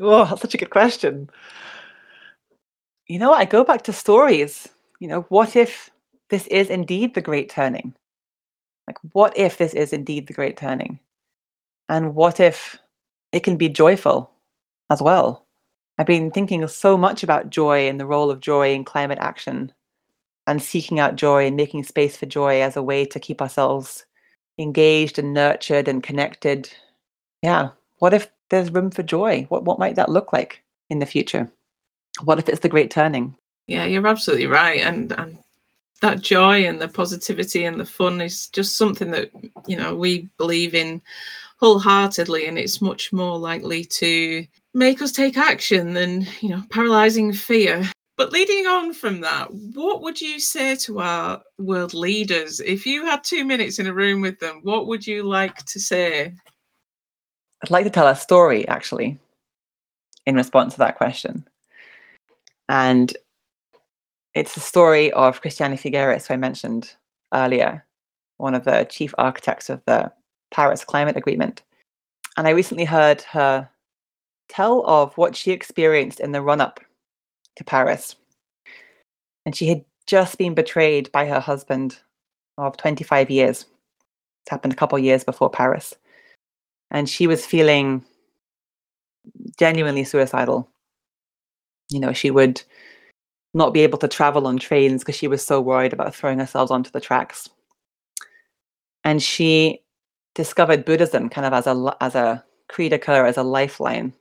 Oh, 0.00 0.24
that's 0.30 0.40
such 0.40 0.54
a 0.54 0.58
good 0.58 0.70
question 0.70 1.28
you 3.06 3.18
know, 3.18 3.32
I 3.32 3.44
go 3.44 3.64
back 3.64 3.82
to 3.82 3.92
stories. 3.92 4.68
You 5.00 5.08
know, 5.08 5.22
what 5.28 5.56
if 5.56 5.90
this 6.30 6.46
is 6.48 6.70
indeed 6.70 7.14
the 7.14 7.20
great 7.20 7.50
turning? 7.50 7.94
Like, 8.86 8.98
what 9.12 9.36
if 9.36 9.58
this 9.58 9.74
is 9.74 9.92
indeed 9.92 10.26
the 10.26 10.32
great 10.32 10.56
turning? 10.56 10.98
And 11.88 12.14
what 12.14 12.40
if 12.40 12.78
it 13.32 13.40
can 13.40 13.56
be 13.56 13.68
joyful 13.68 14.30
as 14.90 15.02
well? 15.02 15.46
I've 15.98 16.06
been 16.06 16.30
thinking 16.30 16.66
so 16.66 16.96
much 16.96 17.22
about 17.22 17.50
joy 17.50 17.88
and 17.88 18.00
the 18.00 18.06
role 18.06 18.30
of 18.30 18.40
joy 18.40 18.72
in 18.72 18.84
climate 18.84 19.18
action 19.20 19.72
and 20.46 20.62
seeking 20.62 20.98
out 20.98 21.16
joy 21.16 21.46
and 21.46 21.56
making 21.56 21.84
space 21.84 22.16
for 22.16 22.26
joy 22.26 22.60
as 22.60 22.76
a 22.76 22.82
way 22.82 23.04
to 23.06 23.20
keep 23.20 23.40
ourselves 23.40 24.04
engaged 24.58 25.18
and 25.18 25.32
nurtured 25.32 25.88
and 25.88 26.02
connected. 26.02 26.70
Yeah. 27.42 27.70
What 27.98 28.14
if 28.14 28.30
there's 28.50 28.72
room 28.72 28.90
for 28.90 29.02
joy? 29.02 29.46
What, 29.48 29.64
what 29.64 29.78
might 29.78 29.96
that 29.96 30.08
look 30.08 30.32
like 30.32 30.62
in 30.90 30.98
the 30.98 31.06
future? 31.06 31.50
What 32.22 32.38
if 32.38 32.48
it's 32.48 32.60
the 32.60 32.68
great 32.68 32.90
turning? 32.90 33.34
Yeah, 33.66 33.84
you're 33.84 34.06
absolutely 34.06 34.46
right. 34.46 34.80
And 34.80 35.12
and 35.12 35.38
that 36.00 36.20
joy 36.20 36.66
and 36.66 36.80
the 36.80 36.88
positivity 36.88 37.64
and 37.64 37.80
the 37.80 37.86
fun 37.86 38.20
is 38.20 38.48
just 38.48 38.76
something 38.76 39.10
that, 39.12 39.30
you 39.66 39.76
know, 39.76 39.94
we 39.94 40.28
believe 40.36 40.74
in 40.74 41.00
wholeheartedly 41.58 42.46
and 42.46 42.58
it's 42.58 42.82
much 42.82 43.12
more 43.12 43.38
likely 43.38 43.84
to 43.84 44.46
make 44.74 45.00
us 45.00 45.12
take 45.12 45.38
action 45.38 45.94
than, 45.94 46.26
you 46.40 46.50
know, 46.50 46.62
paralyzing 46.70 47.32
fear. 47.32 47.88
But 48.16 48.32
leading 48.32 48.66
on 48.66 48.92
from 48.92 49.22
that, 49.22 49.52
what 49.52 50.02
would 50.02 50.20
you 50.20 50.38
say 50.38 50.76
to 50.76 51.00
our 51.00 51.42
world 51.58 51.94
leaders? 51.94 52.60
If 52.60 52.86
you 52.86 53.06
had 53.06 53.24
two 53.24 53.44
minutes 53.44 53.78
in 53.78 53.86
a 53.86 53.94
room 53.94 54.20
with 54.20 54.38
them, 54.38 54.60
what 54.62 54.86
would 54.86 55.06
you 55.06 55.22
like 55.22 55.64
to 55.64 55.80
say? 55.80 56.34
I'd 57.62 57.70
like 57.70 57.84
to 57.84 57.90
tell 57.90 58.06
a 58.06 58.14
story 58.14 58.68
actually 58.68 59.18
in 60.26 60.36
response 60.36 60.74
to 60.74 60.80
that 60.80 60.96
question. 60.96 61.48
And 62.68 63.16
it's 64.34 64.54
the 64.54 64.60
story 64.60 65.12
of 65.12 65.40
Christiana 65.40 65.76
Figueres, 65.76 66.26
who 66.26 66.34
I 66.34 66.36
mentioned 66.36 66.94
earlier, 67.32 67.84
one 68.38 68.54
of 68.54 68.64
the 68.64 68.86
chief 68.90 69.14
architects 69.18 69.70
of 69.70 69.82
the 69.86 70.12
Paris 70.50 70.84
Climate 70.84 71.16
Agreement. 71.16 71.62
And 72.36 72.48
I 72.48 72.50
recently 72.50 72.84
heard 72.84 73.22
her 73.22 73.68
tell 74.48 74.84
of 74.86 75.16
what 75.16 75.36
she 75.36 75.52
experienced 75.52 76.20
in 76.20 76.32
the 76.32 76.42
run 76.42 76.60
up 76.60 76.80
to 77.56 77.64
Paris. 77.64 78.16
And 79.46 79.54
she 79.54 79.66
had 79.66 79.84
just 80.06 80.38
been 80.38 80.54
betrayed 80.54 81.10
by 81.12 81.26
her 81.26 81.40
husband 81.40 81.98
of 82.58 82.76
25 82.76 83.30
years. 83.30 83.62
It 84.46 84.50
happened 84.50 84.72
a 84.72 84.76
couple 84.76 84.98
of 84.98 85.04
years 85.04 85.24
before 85.24 85.50
Paris. 85.50 85.94
And 86.90 87.08
she 87.08 87.26
was 87.26 87.46
feeling 87.46 88.04
genuinely 89.58 90.04
suicidal 90.04 90.68
you 91.90 92.00
know, 92.00 92.12
she 92.12 92.30
would 92.30 92.62
not 93.54 93.72
be 93.74 93.80
able 93.80 93.98
to 93.98 94.08
travel 94.08 94.46
on 94.46 94.58
trains 94.58 95.02
because 95.02 95.16
she 95.16 95.28
was 95.28 95.44
so 95.44 95.60
worried 95.60 95.92
about 95.92 96.14
throwing 96.14 96.38
herself 96.38 96.70
onto 96.70 96.90
the 96.90 97.00
tracks. 97.00 97.48
and 99.04 99.22
she 99.22 99.80
discovered 100.34 100.84
Buddhism 100.84 101.28
kind 101.28 101.46
of 101.46 101.52
as 101.52 101.66
a 101.66 101.96
as 102.00 102.14
a 102.14 102.44
creed 102.68 102.92
occur 102.92 103.26
as 103.26 103.36
a 103.36 103.42
lifeline. 103.42 104.12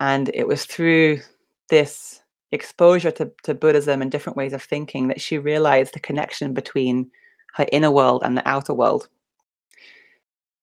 And 0.00 0.30
it 0.34 0.46
was 0.48 0.64
through 0.64 1.20
this 1.68 2.20
exposure 2.52 3.10
to, 3.12 3.30
to 3.44 3.54
Buddhism 3.54 4.02
and 4.02 4.10
different 4.10 4.36
ways 4.36 4.52
of 4.52 4.62
thinking 4.62 5.08
that 5.08 5.20
she 5.20 5.38
realized 5.38 5.94
the 5.94 6.00
connection 6.00 6.54
between 6.54 7.10
her 7.54 7.66
inner 7.72 7.90
world 7.90 8.22
and 8.24 8.36
the 8.36 8.46
outer 8.48 8.74
world. 8.74 9.08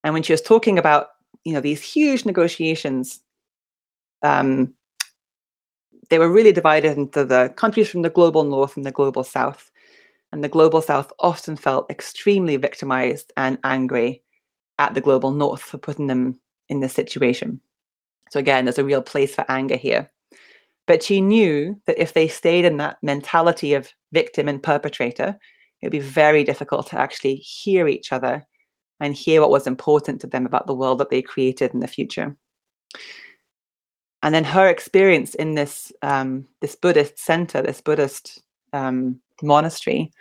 And 0.04 0.14
when 0.14 0.24
she 0.24 0.34
was 0.34 0.42
talking 0.42 0.78
about, 0.78 1.10
you 1.46 1.54
know, 1.54 1.62
these 1.62 1.82
huge 1.82 2.26
negotiations, 2.26 3.22
um, 4.24 4.74
they 6.10 6.20
were 6.20 6.32
really 6.32 6.52
divided 6.52 6.98
into 6.98 7.26
the 7.26 7.54
countries 7.56 7.90
from 7.90 8.02
the 8.02 8.10
global 8.10 8.44
north 8.44 8.76
and 8.76 8.86
the 8.86 8.92
global 8.92 9.24
south. 9.24 9.72
And 10.32 10.44
the 10.44 10.50
global 10.50 10.82
south 10.82 11.12
often 11.20 11.56
felt 11.56 11.90
extremely 11.90 12.58
victimized 12.58 13.32
and 13.36 13.58
angry 13.64 14.24
at 14.78 14.94
the 14.94 15.02
global 15.02 15.32
north 15.32 15.62
for 15.62 15.78
putting 15.78 16.08
them 16.08 16.40
in 16.70 16.80
this 16.80 16.94
situation. 16.94 17.60
So 18.30 18.40
again, 18.40 18.66
there's 18.66 18.78
a 18.78 18.86
real 18.86 19.02
place 19.02 19.34
for 19.34 19.46
anger 19.50 19.76
here. 19.76 20.12
But 20.88 21.04
she 21.04 21.22
knew 21.22 21.80
that 21.86 22.00
if 22.00 22.14
they 22.14 22.28
stayed 22.28 22.66
in 22.66 22.78
that 22.78 22.98
mentality 23.02 23.74
of 23.74 23.92
victim 24.12 24.48
and 24.48 24.62
perpetrator, 24.62 25.38
it 25.82 25.86
would 25.86 25.92
be 25.92 26.00
very 26.00 26.44
difficult 26.44 26.88
to 26.88 27.00
actually 27.00 27.36
hear 27.36 27.88
each 27.88 28.12
other 28.12 28.46
and 29.00 29.16
hear 29.16 29.42
what 29.42 29.52
was 29.52 29.68
important 29.68 30.22
to 30.22 30.28
them 30.28 30.46
about 30.46 30.68
the 30.68 30.76
world 30.76 31.00
that 31.00 31.10
they 31.10 31.22
created 31.22 31.74
in 31.74 31.80
the 31.80 31.88
future. 31.88 32.36
And 34.22 34.36
then 34.36 34.44
her 34.44 34.68
experience 34.68 35.34
in 35.36 35.56
this 35.56 35.92
um, 36.02 36.46
this 36.62 36.76
Buddhist 36.76 37.18
center, 37.20 37.62
this 37.62 37.82
Buddhist 37.82 38.42
um, 38.74 39.20
monastery, 39.42 40.12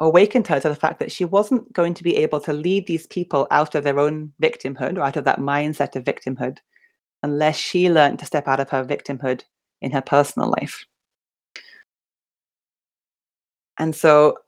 awakened 0.00 0.46
her 0.48 0.60
to 0.60 0.68
the 0.68 0.74
fact 0.74 0.98
that 0.98 1.10
she 1.12 1.24
wasn't 1.24 1.72
going 1.72 1.94
to 1.94 2.04
be 2.04 2.16
able 2.16 2.40
to 2.40 2.52
lead 2.52 2.86
these 2.86 3.06
people 3.06 3.46
out 3.50 3.74
of 3.74 3.84
their 3.84 3.98
own 3.98 4.32
victimhood 4.42 4.98
or 4.98 5.02
out 5.02 5.16
of 5.16 5.24
that 5.24 5.40
mindset 5.40 5.96
of 5.96 6.04
victimhood 6.04 6.58
unless 7.22 7.56
she 7.56 7.90
learned 7.90 8.18
to 8.18 8.26
step 8.26 8.46
out 8.46 8.60
of 8.60 8.68
her 8.70 8.84
victimhood 8.84 9.42
in 9.80 9.90
her 9.90 10.02
personal 10.02 10.50
life. 10.50 10.84
And 13.78 13.94
so 13.94 14.38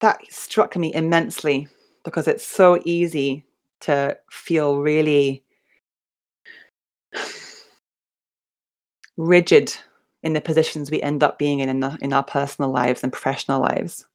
that 0.00 0.20
struck 0.30 0.76
me 0.76 0.92
immensely 0.94 1.68
because 2.04 2.28
it's 2.28 2.46
so 2.46 2.80
easy 2.84 3.44
to 3.80 4.16
feel 4.30 4.78
really 4.78 5.42
rigid 9.16 9.74
in 10.22 10.32
the 10.32 10.40
positions 10.40 10.90
we 10.90 11.02
end 11.02 11.22
up 11.22 11.38
being 11.38 11.60
in 11.60 11.68
in, 11.68 11.80
the, 11.80 11.98
in 12.00 12.12
our 12.12 12.24
personal 12.24 12.70
lives 12.70 13.02
and 13.02 13.12
professional 13.12 13.60
lives 13.60 14.06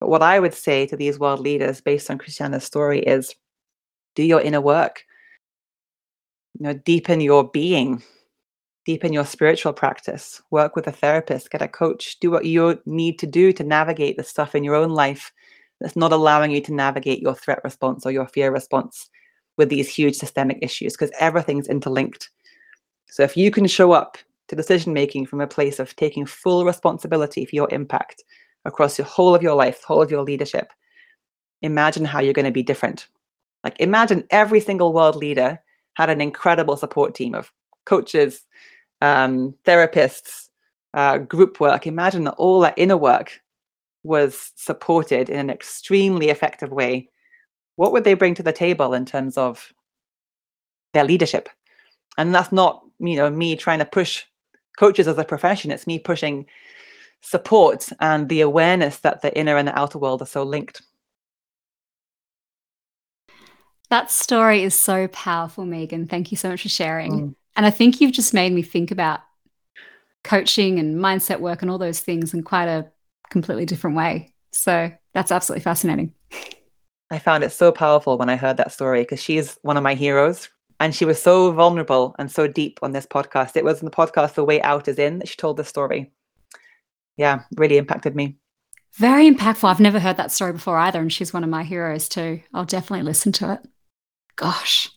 but 0.00 0.10
what 0.10 0.22
I 0.22 0.38
would 0.38 0.54
say 0.54 0.86
to 0.86 0.96
these 0.96 1.18
world 1.18 1.40
leaders 1.40 1.80
based 1.80 2.10
on 2.10 2.18
Christiana's 2.18 2.64
story 2.64 3.00
is 3.00 3.34
do 4.14 4.22
your 4.22 4.40
inner 4.40 4.60
work. 4.60 5.04
You 6.58 6.66
know, 6.66 6.74
deepen 6.74 7.20
your 7.20 7.48
being, 7.48 8.02
deepen 8.84 9.12
your 9.12 9.26
spiritual 9.26 9.72
practice, 9.72 10.40
work 10.50 10.76
with 10.76 10.86
a 10.86 10.92
therapist, 10.92 11.50
get 11.50 11.62
a 11.62 11.68
coach, 11.68 12.18
do 12.20 12.30
what 12.30 12.44
you 12.44 12.80
need 12.86 13.18
to 13.20 13.26
do 13.26 13.52
to 13.52 13.64
navigate 13.64 14.16
the 14.16 14.24
stuff 14.24 14.54
in 14.54 14.64
your 14.64 14.74
own 14.74 14.90
life 14.90 15.32
that's 15.80 15.96
not 15.96 16.12
allowing 16.12 16.50
you 16.50 16.60
to 16.60 16.74
navigate 16.74 17.22
your 17.22 17.34
threat 17.34 17.60
response 17.62 18.04
or 18.04 18.10
your 18.10 18.26
fear 18.26 18.50
response 18.50 19.08
with 19.56 19.68
these 19.68 19.88
huge 19.88 20.16
systemic 20.16 20.58
issues 20.62 20.94
because 20.94 21.14
everything's 21.20 21.68
interlinked. 21.68 22.30
So 23.06 23.22
if 23.22 23.36
you 23.36 23.50
can 23.50 23.66
show 23.66 23.92
up 23.92 24.18
to 24.48 24.56
decision 24.56 24.92
making 24.92 25.26
from 25.26 25.40
a 25.40 25.46
place 25.46 25.78
of 25.78 25.94
taking 25.96 26.26
full 26.26 26.64
responsibility 26.64 27.44
for 27.44 27.54
your 27.54 27.68
impact, 27.70 28.24
across 28.64 28.96
the 28.96 29.04
whole 29.04 29.34
of 29.34 29.42
your 29.42 29.54
life, 29.54 29.82
whole 29.82 30.02
of 30.02 30.10
your 30.10 30.22
leadership, 30.22 30.72
imagine 31.62 32.04
how 32.04 32.20
you're 32.20 32.32
going 32.32 32.44
to 32.44 32.52
be 32.52 32.62
different. 32.62 33.08
Like 33.64 33.78
imagine 33.80 34.24
every 34.30 34.60
single 34.60 34.92
world 34.92 35.16
leader 35.16 35.60
had 35.94 36.10
an 36.10 36.20
incredible 36.20 36.76
support 36.76 37.14
team 37.14 37.34
of 37.34 37.52
coaches, 37.86 38.46
um, 39.00 39.54
therapists, 39.64 40.48
uh, 40.94 41.18
group 41.18 41.60
work. 41.60 41.86
Imagine 41.86 42.24
that 42.24 42.34
all 42.34 42.60
that 42.60 42.74
inner 42.76 42.96
work 42.96 43.40
was 44.04 44.52
supported 44.54 45.28
in 45.28 45.38
an 45.38 45.50
extremely 45.50 46.28
effective 46.28 46.70
way. 46.70 47.08
What 47.76 47.92
would 47.92 48.04
they 48.04 48.14
bring 48.14 48.34
to 48.36 48.42
the 48.42 48.52
table 48.52 48.94
in 48.94 49.04
terms 49.04 49.36
of 49.36 49.72
their 50.94 51.04
leadership? 51.04 51.48
And 52.16 52.34
that's 52.34 52.52
not, 52.52 52.82
you 53.00 53.16
know, 53.16 53.30
me 53.30 53.56
trying 53.56 53.80
to 53.80 53.84
push 53.84 54.24
coaches 54.78 55.08
as 55.08 55.18
a 55.18 55.24
profession. 55.24 55.70
It's 55.70 55.86
me 55.86 55.98
pushing 55.98 56.46
support 57.20 57.88
and 58.00 58.28
the 58.28 58.42
awareness 58.42 58.98
that 59.00 59.22
the 59.22 59.36
inner 59.36 59.56
and 59.56 59.66
the 59.66 59.76
outer 59.76 59.98
world 59.98 60.22
are 60.22 60.26
so 60.26 60.44
linked. 60.44 60.82
That 63.90 64.10
story 64.10 64.62
is 64.62 64.74
so 64.74 65.08
powerful, 65.08 65.64
Megan. 65.64 66.06
Thank 66.06 66.30
you 66.30 66.36
so 66.36 66.50
much 66.50 66.62
for 66.62 66.68
sharing. 66.68 67.12
Mm. 67.12 67.34
And 67.56 67.66
I 67.66 67.70
think 67.70 68.00
you've 68.00 68.12
just 68.12 68.34
made 68.34 68.52
me 68.52 68.62
think 68.62 68.90
about 68.90 69.20
coaching 70.22 70.78
and 70.78 70.96
mindset 70.96 71.40
work 71.40 71.62
and 71.62 71.70
all 71.70 71.78
those 71.78 72.00
things 72.00 72.34
in 72.34 72.42
quite 72.42 72.68
a 72.68 72.86
completely 73.30 73.66
different 73.66 73.96
way. 73.96 74.32
So 74.52 74.92
that's 75.14 75.32
absolutely 75.32 75.62
fascinating. 75.62 76.12
I 77.10 77.18
found 77.18 77.42
it 77.42 77.50
so 77.50 77.72
powerful 77.72 78.18
when 78.18 78.28
I 78.28 78.36
heard 78.36 78.58
that 78.58 78.72
story 78.72 79.00
because 79.00 79.22
she 79.22 79.38
is 79.38 79.58
one 79.62 79.76
of 79.78 79.82
my 79.82 79.94
heroes. 79.94 80.50
And 80.80 80.94
she 80.94 81.04
was 81.04 81.20
so 81.20 81.50
vulnerable 81.52 82.14
and 82.18 82.30
so 82.30 82.46
deep 82.46 82.78
on 82.82 82.92
this 82.92 83.06
podcast. 83.06 83.56
It 83.56 83.64
was 83.64 83.80
in 83.80 83.84
the 83.84 83.90
podcast 83.90 84.34
The 84.34 84.44
Way 84.44 84.62
Out 84.62 84.88
is 84.88 84.98
In 84.98 85.18
that 85.18 85.28
she 85.28 85.36
told 85.36 85.56
the 85.56 85.64
story 85.64 86.12
yeah, 87.18 87.40
really 87.56 87.76
impacted 87.76 88.16
me. 88.16 88.36
Very 88.94 89.30
impactful. 89.30 89.68
I've 89.68 89.80
never 89.80 90.00
heard 90.00 90.16
that 90.16 90.32
story 90.32 90.52
before 90.52 90.78
either. 90.78 91.00
And 91.00 91.12
she's 91.12 91.34
one 91.34 91.44
of 91.44 91.50
my 91.50 91.64
heroes 91.64 92.08
too. 92.08 92.40
I'll 92.54 92.64
definitely 92.64 93.04
listen 93.04 93.32
to 93.32 93.54
it. 93.54 93.60
Gosh. 94.36 94.90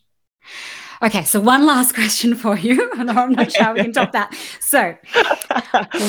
Okay, 1.03 1.23
so 1.23 1.39
one 1.39 1.65
last 1.65 1.95
question 1.95 2.35
for 2.35 2.55
you. 2.57 2.91
I'm 2.95 3.31
not 3.31 3.51
sure 3.51 3.73
we 3.73 3.81
can 3.81 3.93
top 3.93 4.11
that. 4.11 4.35
So, 4.59 4.95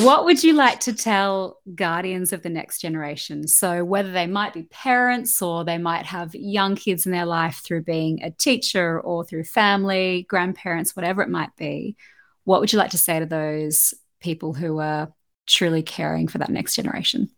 what 0.05 0.25
would 0.25 0.45
you 0.45 0.53
like 0.53 0.81
to 0.81 0.93
tell 0.93 1.61
guardians 1.75 2.33
of 2.33 2.43
the 2.43 2.51
next 2.51 2.81
generation? 2.81 3.49
So, 3.49 3.85
whether 3.85 4.13
they 4.13 4.27
might 4.27 4.53
be 4.53 4.65
parents 4.65 5.41
or 5.41 5.65
they 5.65 5.79
might 5.79 6.05
have 6.07 6.35
young 6.35 6.77
kids 6.77 7.07
in 7.07 7.13
their 7.13 7.25
life 7.25 7.63
through 7.65 7.85
being 7.85 8.23
a 8.23 8.31
teacher 8.31 9.01
or 9.01 9.25
through 9.25 9.45
family, 9.45 10.27
grandparents, 10.29 10.95
whatever 10.95 11.23
it 11.23 11.31
might 11.31 11.57
be, 11.57 11.97
what 12.45 12.61
would 12.61 12.73
you 12.73 12.79
like 12.79 12.91
to 12.91 12.99
say 12.99 13.19
to 13.19 13.27
those 13.27 13.95
people 14.21 14.53
who 14.53 14.79
are 14.79 15.13
truly 15.47 15.83
caring 15.83 16.29
for 16.29 16.39
that 16.39 16.51
next 16.51 16.77
generation? 16.77 17.31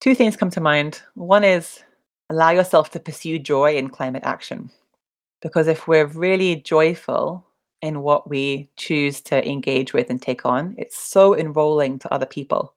Two 0.00 0.14
things 0.14 0.36
come 0.36 0.50
to 0.50 0.60
mind. 0.60 1.02
One 1.14 1.44
is 1.44 1.82
allow 2.30 2.50
yourself 2.50 2.90
to 2.90 3.00
pursue 3.00 3.38
joy 3.38 3.76
in 3.76 3.88
climate 3.88 4.22
action. 4.24 4.70
Because 5.46 5.68
if 5.68 5.86
we're 5.86 6.06
really 6.06 6.56
joyful 6.56 7.46
in 7.82 8.02
what 8.02 8.28
we 8.28 8.68
choose 8.76 9.20
to 9.22 9.48
engage 9.48 9.92
with 9.92 10.10
and 10.10 10.20
take 10.20 10.44
on, 10.44 10.74
it's 10.78 10.98
so 10.98 11.36
enrolling 11.36 11.98
to 12.00 12.12
other 12.12 12.26
people. 12.26 12.74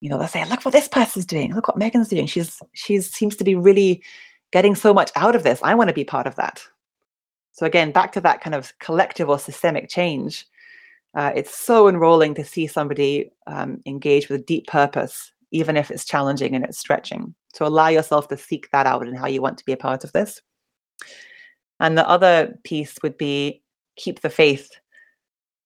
You 0.00 0.08
know, 0.08 0.18
they'll 0.18 0.28
say, 0.28 0.44
look 0.44 0.64
what 0.64 0.72
this 0.72 0.88
person's 0.88 1.26
doing, 1.26 1.54
look 1.54 1.68
what 1.68 1.76
Megan's 1.76 2.08
doing. 2.08 2.26
She's 2.26 2.60
she's 2.72 3.10
seems 3.10 3.36
to 3.36 3.44
be 3.44 3.54
really 3.54 4.02
getting 4.52 4.74
so 4.74 4.94
much 4.94 5.10
out 5.16 5.34
of 5.34 5.42
this. 5.42 5.60
I 5.62 5.74
want 5.74 5.88
to 5.88 5.94
be 5.94 6.04
part 6.04 6.26
of 6.26 6.36
that. 6.36 6.62
So 7.52 7.66
again, 7.66 7.90
back 7.90 8.12
to 8.12 8.20
that 8.20 8.40
kind 8.40 8.54
of 8.54 8.72
collective 8.78 9.28
or 9.28 9.38
systemic 9.38 9.88
change 9.88 10.46
uh, 11.14 11.32
it's 11.34 11.56
so 11.56 11.88
enrolling 11.88 12.34
to 12.34 12.44
see 12.44 12.66
somebody 12.66 13.30
um, 13.46 13.80
engage 13.86 14.28
with 14.28 14.40
a 14.40 14.44
deep 14.44 14.66
purpose, 14.66 15.32
even 15.50 15.76
if 15.76 15.90
it's 15.90 16.04
challenging 16.04 16.54
and 16.54 16.64
it's 16.64 16.78
stretching. 16.78 17.34
So 17.54 17.66
allow 17.66 17.88
yourself 17.88 18.28
to 18.28 18.36
seek 18.36 18.70
that 18.70 18.86
out 18.86 19.06
and 19.06 19.18
how 19.18 19.26
you 19.26 19.42
want 19.42 19.58
to 19.58 19.64
be 19.64 19.72
a 19.72 19.76
part 19.76 20.04
of 20.04 20.12
this. 20.12 20.40
And 21.80 21.96
the 21.96 22.08
other 22.08 22.58
piece 22.64 22.96
would 23.02 23.16
be 23.16 23.62
keep 23.96 24.20
the 24.20 24.30
faith. 24.30 24.70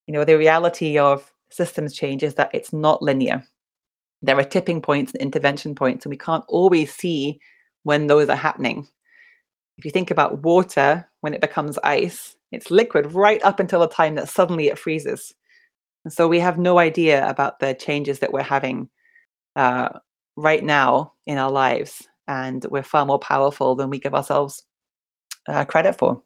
You 0.07 0.15
know, 0.15 0.25
the 0.25 0.39
reality 0.39 0.99
of 0.99 1.33
systems 1.51 1.95
change 1.95 2.23
is 2.23 2.35
that 2.35 2.51
it's 2.53 2.73
not 2.73 3.03
linear. 3.03 3.45
There 4.23 4.39
are 4.39 4.45
tipping 4.45 4.83
points 4.83 5.13
and 5.13 5.23
intervention 5.23 5.75
points, 5.75 6.05
and 6.05 6.11
we 6.11 6.17
can't 6.17 6.45
always 6.49 6.93
see 6.95 7.41
when 7.83 8.07
those 8.07 8.29
are 8.29 8.37
happening. 8.37 8.89
If 9.79 9.85
you 9.85 9.91
think 9.91 10.11
about 10.11 10.43
water, 10.43 11.09
when 11.21 11.35
it 11.35 11.41
becomes 11.41 11.79
ice, 11.83 12.37
it's 12.53 12.71
liquid 12.71 13.13
right 13.15 13.43
up 13.43 13.59
until 13.59 13.81
the 13.81 13.89
time 13.89 14.15
that 14.17 14.29
suddenly 14.29 14.69
it 14.69 14.79
freezes. 14.79 15.35
And 16.05 16.13
so 16.13 16.29
we 16.29 16.41
have 16.41 16.59
no 16.59 16.79
idea 16.79 17.29
about 17.29 17.59
the 17.59 17.75
changes 17.75 18.19
that 18.19 18.33
we're 18.33 18.43
having 18.43 18.89
uh, 19.57 19.89
right 20.37 20.63
now 20.63 21.15
in 21.27 21.39
our 21.39 21.51
lives. 21.51 22.07
And 22.29 22.65
we're 22.71 22.83
far 22.83 23.07
more 23.07 23.19
powerful 23.19 23.75
than 23.75 23.91
we 23.91 23.99
give 23.99 24.15
ourselves 24.15 24.63
uh, 25.49 25.65
credit 25.65 25.99
for. 25.99 26.23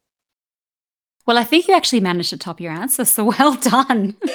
Well, 1.27 1.39
I 1.39 1.45
think 1.45 1.67
you 1.67 1.75
actually 1.75 2.01
managed 2.01 2.31
to 2.31 2.39
top 2.39 2.61
your 2.61 2.73
answer. 2.73 3.05
So 3.05 3.25
well 3.39 3.55
done. 3.55 4.17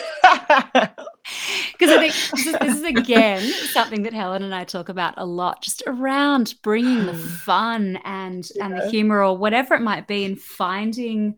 Because 1.74 1.96
I 1.96 2.00
think 2.00 2.13
this 2.13 2.48
is, 2.48 2.60
this 2.60 2.78
is, 2.78 2.84
again 2.84 3.41
something 3.72 4.04
that 4.04 4.13
Helen 4.13 4.41
and 4.41 4.54
I 4.54 4.63
talk 4.63 4.89
about 4.89 5.13
a 5.17 5.26
lot, 5.26 5.62
just 5.62 5.84
around 5.86 6.56
bringing 6.63 7.06
the 7.06 7.13
fun 7.46 8.00
and 8.04 8.48
yeah. 8.56 8.65
and 8.65 8.78
the 8.78 8.89
humor 8.89 9.24
or 9.24 9.38
whatever 9.38 9.76
it 9.76 9.82
might 9.82 10.08
be, 10.08 10.26
and 10.26 10.39
finding 10.41 11.38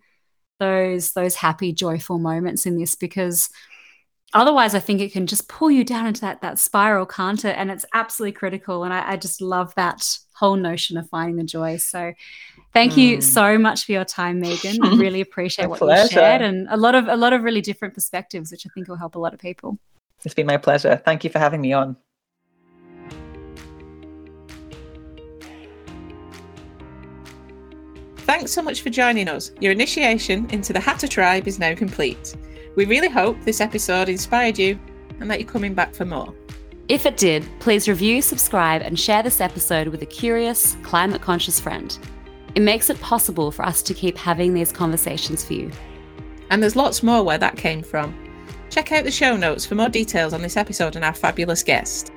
those 0.60 1.12
those 1.12 1.36
happy 1.36 1.74
joyful 1.74 2.18
moments 2.18 2.66
in 2.66 2.78
this 2.78 2.96
because 2.96 3.50
otherwise 4.34 4.74
i 4.74 4.80
think 4.80 5.02
it 5.02 5.12
can 5.12 5.28
just 5.28 5.50
pull 5.50 5.70
you 5.70 5.84
down 5.84 6.06
into 6.06 6.22
that 6.22 6.42
that 6.42 6.60
spiral 6.60 7.06
can't 7.06 7.44
it 7.44 7.56
and 7.58 7.70
it's 7.72 7.86
absolutely 7.94 8.32
critical 8.32 8.84
and 8.84 8.94
I, 8.94 9.14
I 9.14 9.18
just 9.18 9.42
love 9.42 9.74
that 9.76 10.18
whole 10.34 10.56
notion 10.56 10.98
of 10.98 11.10
finding 11.10 11.38
the 11.38 11.44
joy. 11.44 11.78
So 11.78 12.14
thank 12.74 12.94
mm. 12.94 12.98
you 12.98 13.22
so 13.22 13.58
much 13.58 13.86
for 13.86 13.92
your 13.92 14.06
time, 14.06 14.40
Megan. 14.40 14.84
I 14.84 14.96
really 14.96 15.22
appreciate 15.22 15.68
what 15.70 15.80
pleasure. 15.80 16.04
you 16.04 16.10
shared 16.10 16.42
and 16.42 16.68
a 16.70 16.78
lot 16.78 16.96
of 16.96 17.08
a 17.08 17.16
lot 17.16 17.34
of 17.34 17.44
really 17.44 17.62
different 17.62 17.94
perspectives, 17.94 18.52
which 18.52 18.66
I 18.66 18.70
think 18.74 18.88
will 18.88 18.98
help 18.98 19.16
a 19.16 19.20
lot 19.20 19.34
of 19.34 19.40
people. 19.40 19.78
It's 20.26 20.34
been 20.34 20.48
my 20.48 20.58
pleasure. 20.58 21.02
Thank 21.04 21.24
you 21.24 21.30
for 21.30 21.40
having 21.40 21.62
me 21.62 21.74
on. 21.74 21.98
Thanks 28.26 28.54
so 28.54 28.62
much 28.62 28.82
for 28.82 28.90
joining 28.90 29.28
us. 29.28 29.52
Your 29.60 29.74
initiation 29.74 30.50
into 30.50 30.72
the 30.72 30.80
Hatter 30.80 31.10
tribe 31.10 31.46
is 31.46 31.60
now 31.60 31.76
complete. 31.76 32.36
We 32.76 32.86
really 32.86 33.10
hope 33.10 33.40
this 33.44 33.60
episode 33.60 34.08
inspired 34.08 34.58
you 34.58 34.80
and 35.20 35.30
that 35.30 35.42
you're 35.42 35.50
coming 35.50 35.74
back 35.74 35.94
for 35.94 36.06
more. 36.06 36.34
If 36.90 37.06
it 37.06 37.16
did, 37.16 37.48
please 37.60 37.88
review, 37.88 38.22
subscribe, 38.22 38.82
and 38.82 39.00
share 39.00 39.24
this 39.24 39.40
episode 39.40 39.88
with 39.88 40.02
a 40.02 40.06
curious, 40.06 40.76
climate 40.84 41.22
conscious 41.22 41.58
friend. 41.58 41.98
It 42.56 42.62
makes 42.62 42.90
it 42.90 43.00
possible 43.00 43.52
for 43.52 43.66
us 43.66 43.82
to 43.84 43.94
keep 43.94 44.18
having 44.18 44.54
these 44.54 44.74
conversations 44.74 45.46
for 45.46 45.54
you. 45.54 45.72
And 46.50 46.62
there's 46.62 46.76
lots 46.76 47.02
more 47.02 47.24
where 47.24 47.38
that 47.38 47.56
came 47.56 47.84
from. 47.84 48.14
Check 48.70 48.92
out 48.92 49.06
the 49.06 49.12
show 49.12 49.38
notes 49.38 49.66
for 49.66 49.76
more 49.76 49.88
details 49.88 50.34
on 50.34 50.42
this 50.42 50.58
episode 50.58 50.98
and 50.98 51.06
our 51.06 51.14
fabulous 51.14 51.64
guest. 51.64 52.12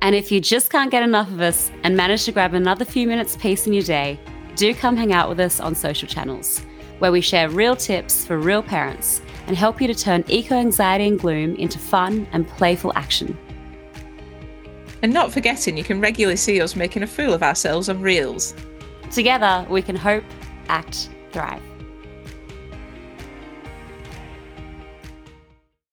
And 0.00 0.14
if 0.14 0.32
you 0.32 0.40
just 0.40 0.70
can't 0.70 0.90
get 0.90 1.02
enough 1.02 1.28
of 1.30 1.42
us 1.42 1.70
and 1.82 1.94
manage 1.94 2.24
to 2.24 2.32
grab 2.32 2.54
another 2.54 2.86
few 2.86 3.06
minutes 3.06 3.36
peace 3.36 3.66
in 3.66 3.74
your 3.74 3.82
day, 3.82 4.18
do 4.56 4.74
come 4.74 4.96
hang 4.96 5.12
out 5.12 5.28
with 5.28 5.40
us 5.40 5.60
on 5.60 5.74
social 5.74 6.08
channels, 6.08 6.62
where 7.00 7.12
we 7.12 7.20
share 7.20 7.50
real 7.50 7.76
tips 7.76 8.24
for 8.24 8.38
real 8.38 8.62
parents 8.62 9.20
and 9.46 9.56
help 9.56 9.78
you 9.78 9.86
to 9.88 9.94
turn 9.94 10.24
eco 10.28 10.54
anxiety 10.54 11.06
and 11.06 11.20
gloom 11.20 11.54
into 11.56 11.78
fun 11.78 12.26
and 12.32 12.48
playful 12.48 12.92
action. 12.96 13.36
And 15.04 15.12
not 15.12 15.30
forgetting, 15.30 15.76
you 15.76 15.84
can 15.84 16.00
regularly 16.00 16.36
see 16.36 16.62
us 16.62 16.74
making 16.74 17.02
a 17.02 17.06
fool 17.06 17.34
of 17.34 17.42
ourselves 17.42 17.90
on 17.90 18.00
Reels. 18.00 18.54
Together, 19.10 19.66
we 19.68 19.82
can 19.82 19.96
hope, 19.96 20.24
act, 20.68 21.10
thrive. 21.30 21.60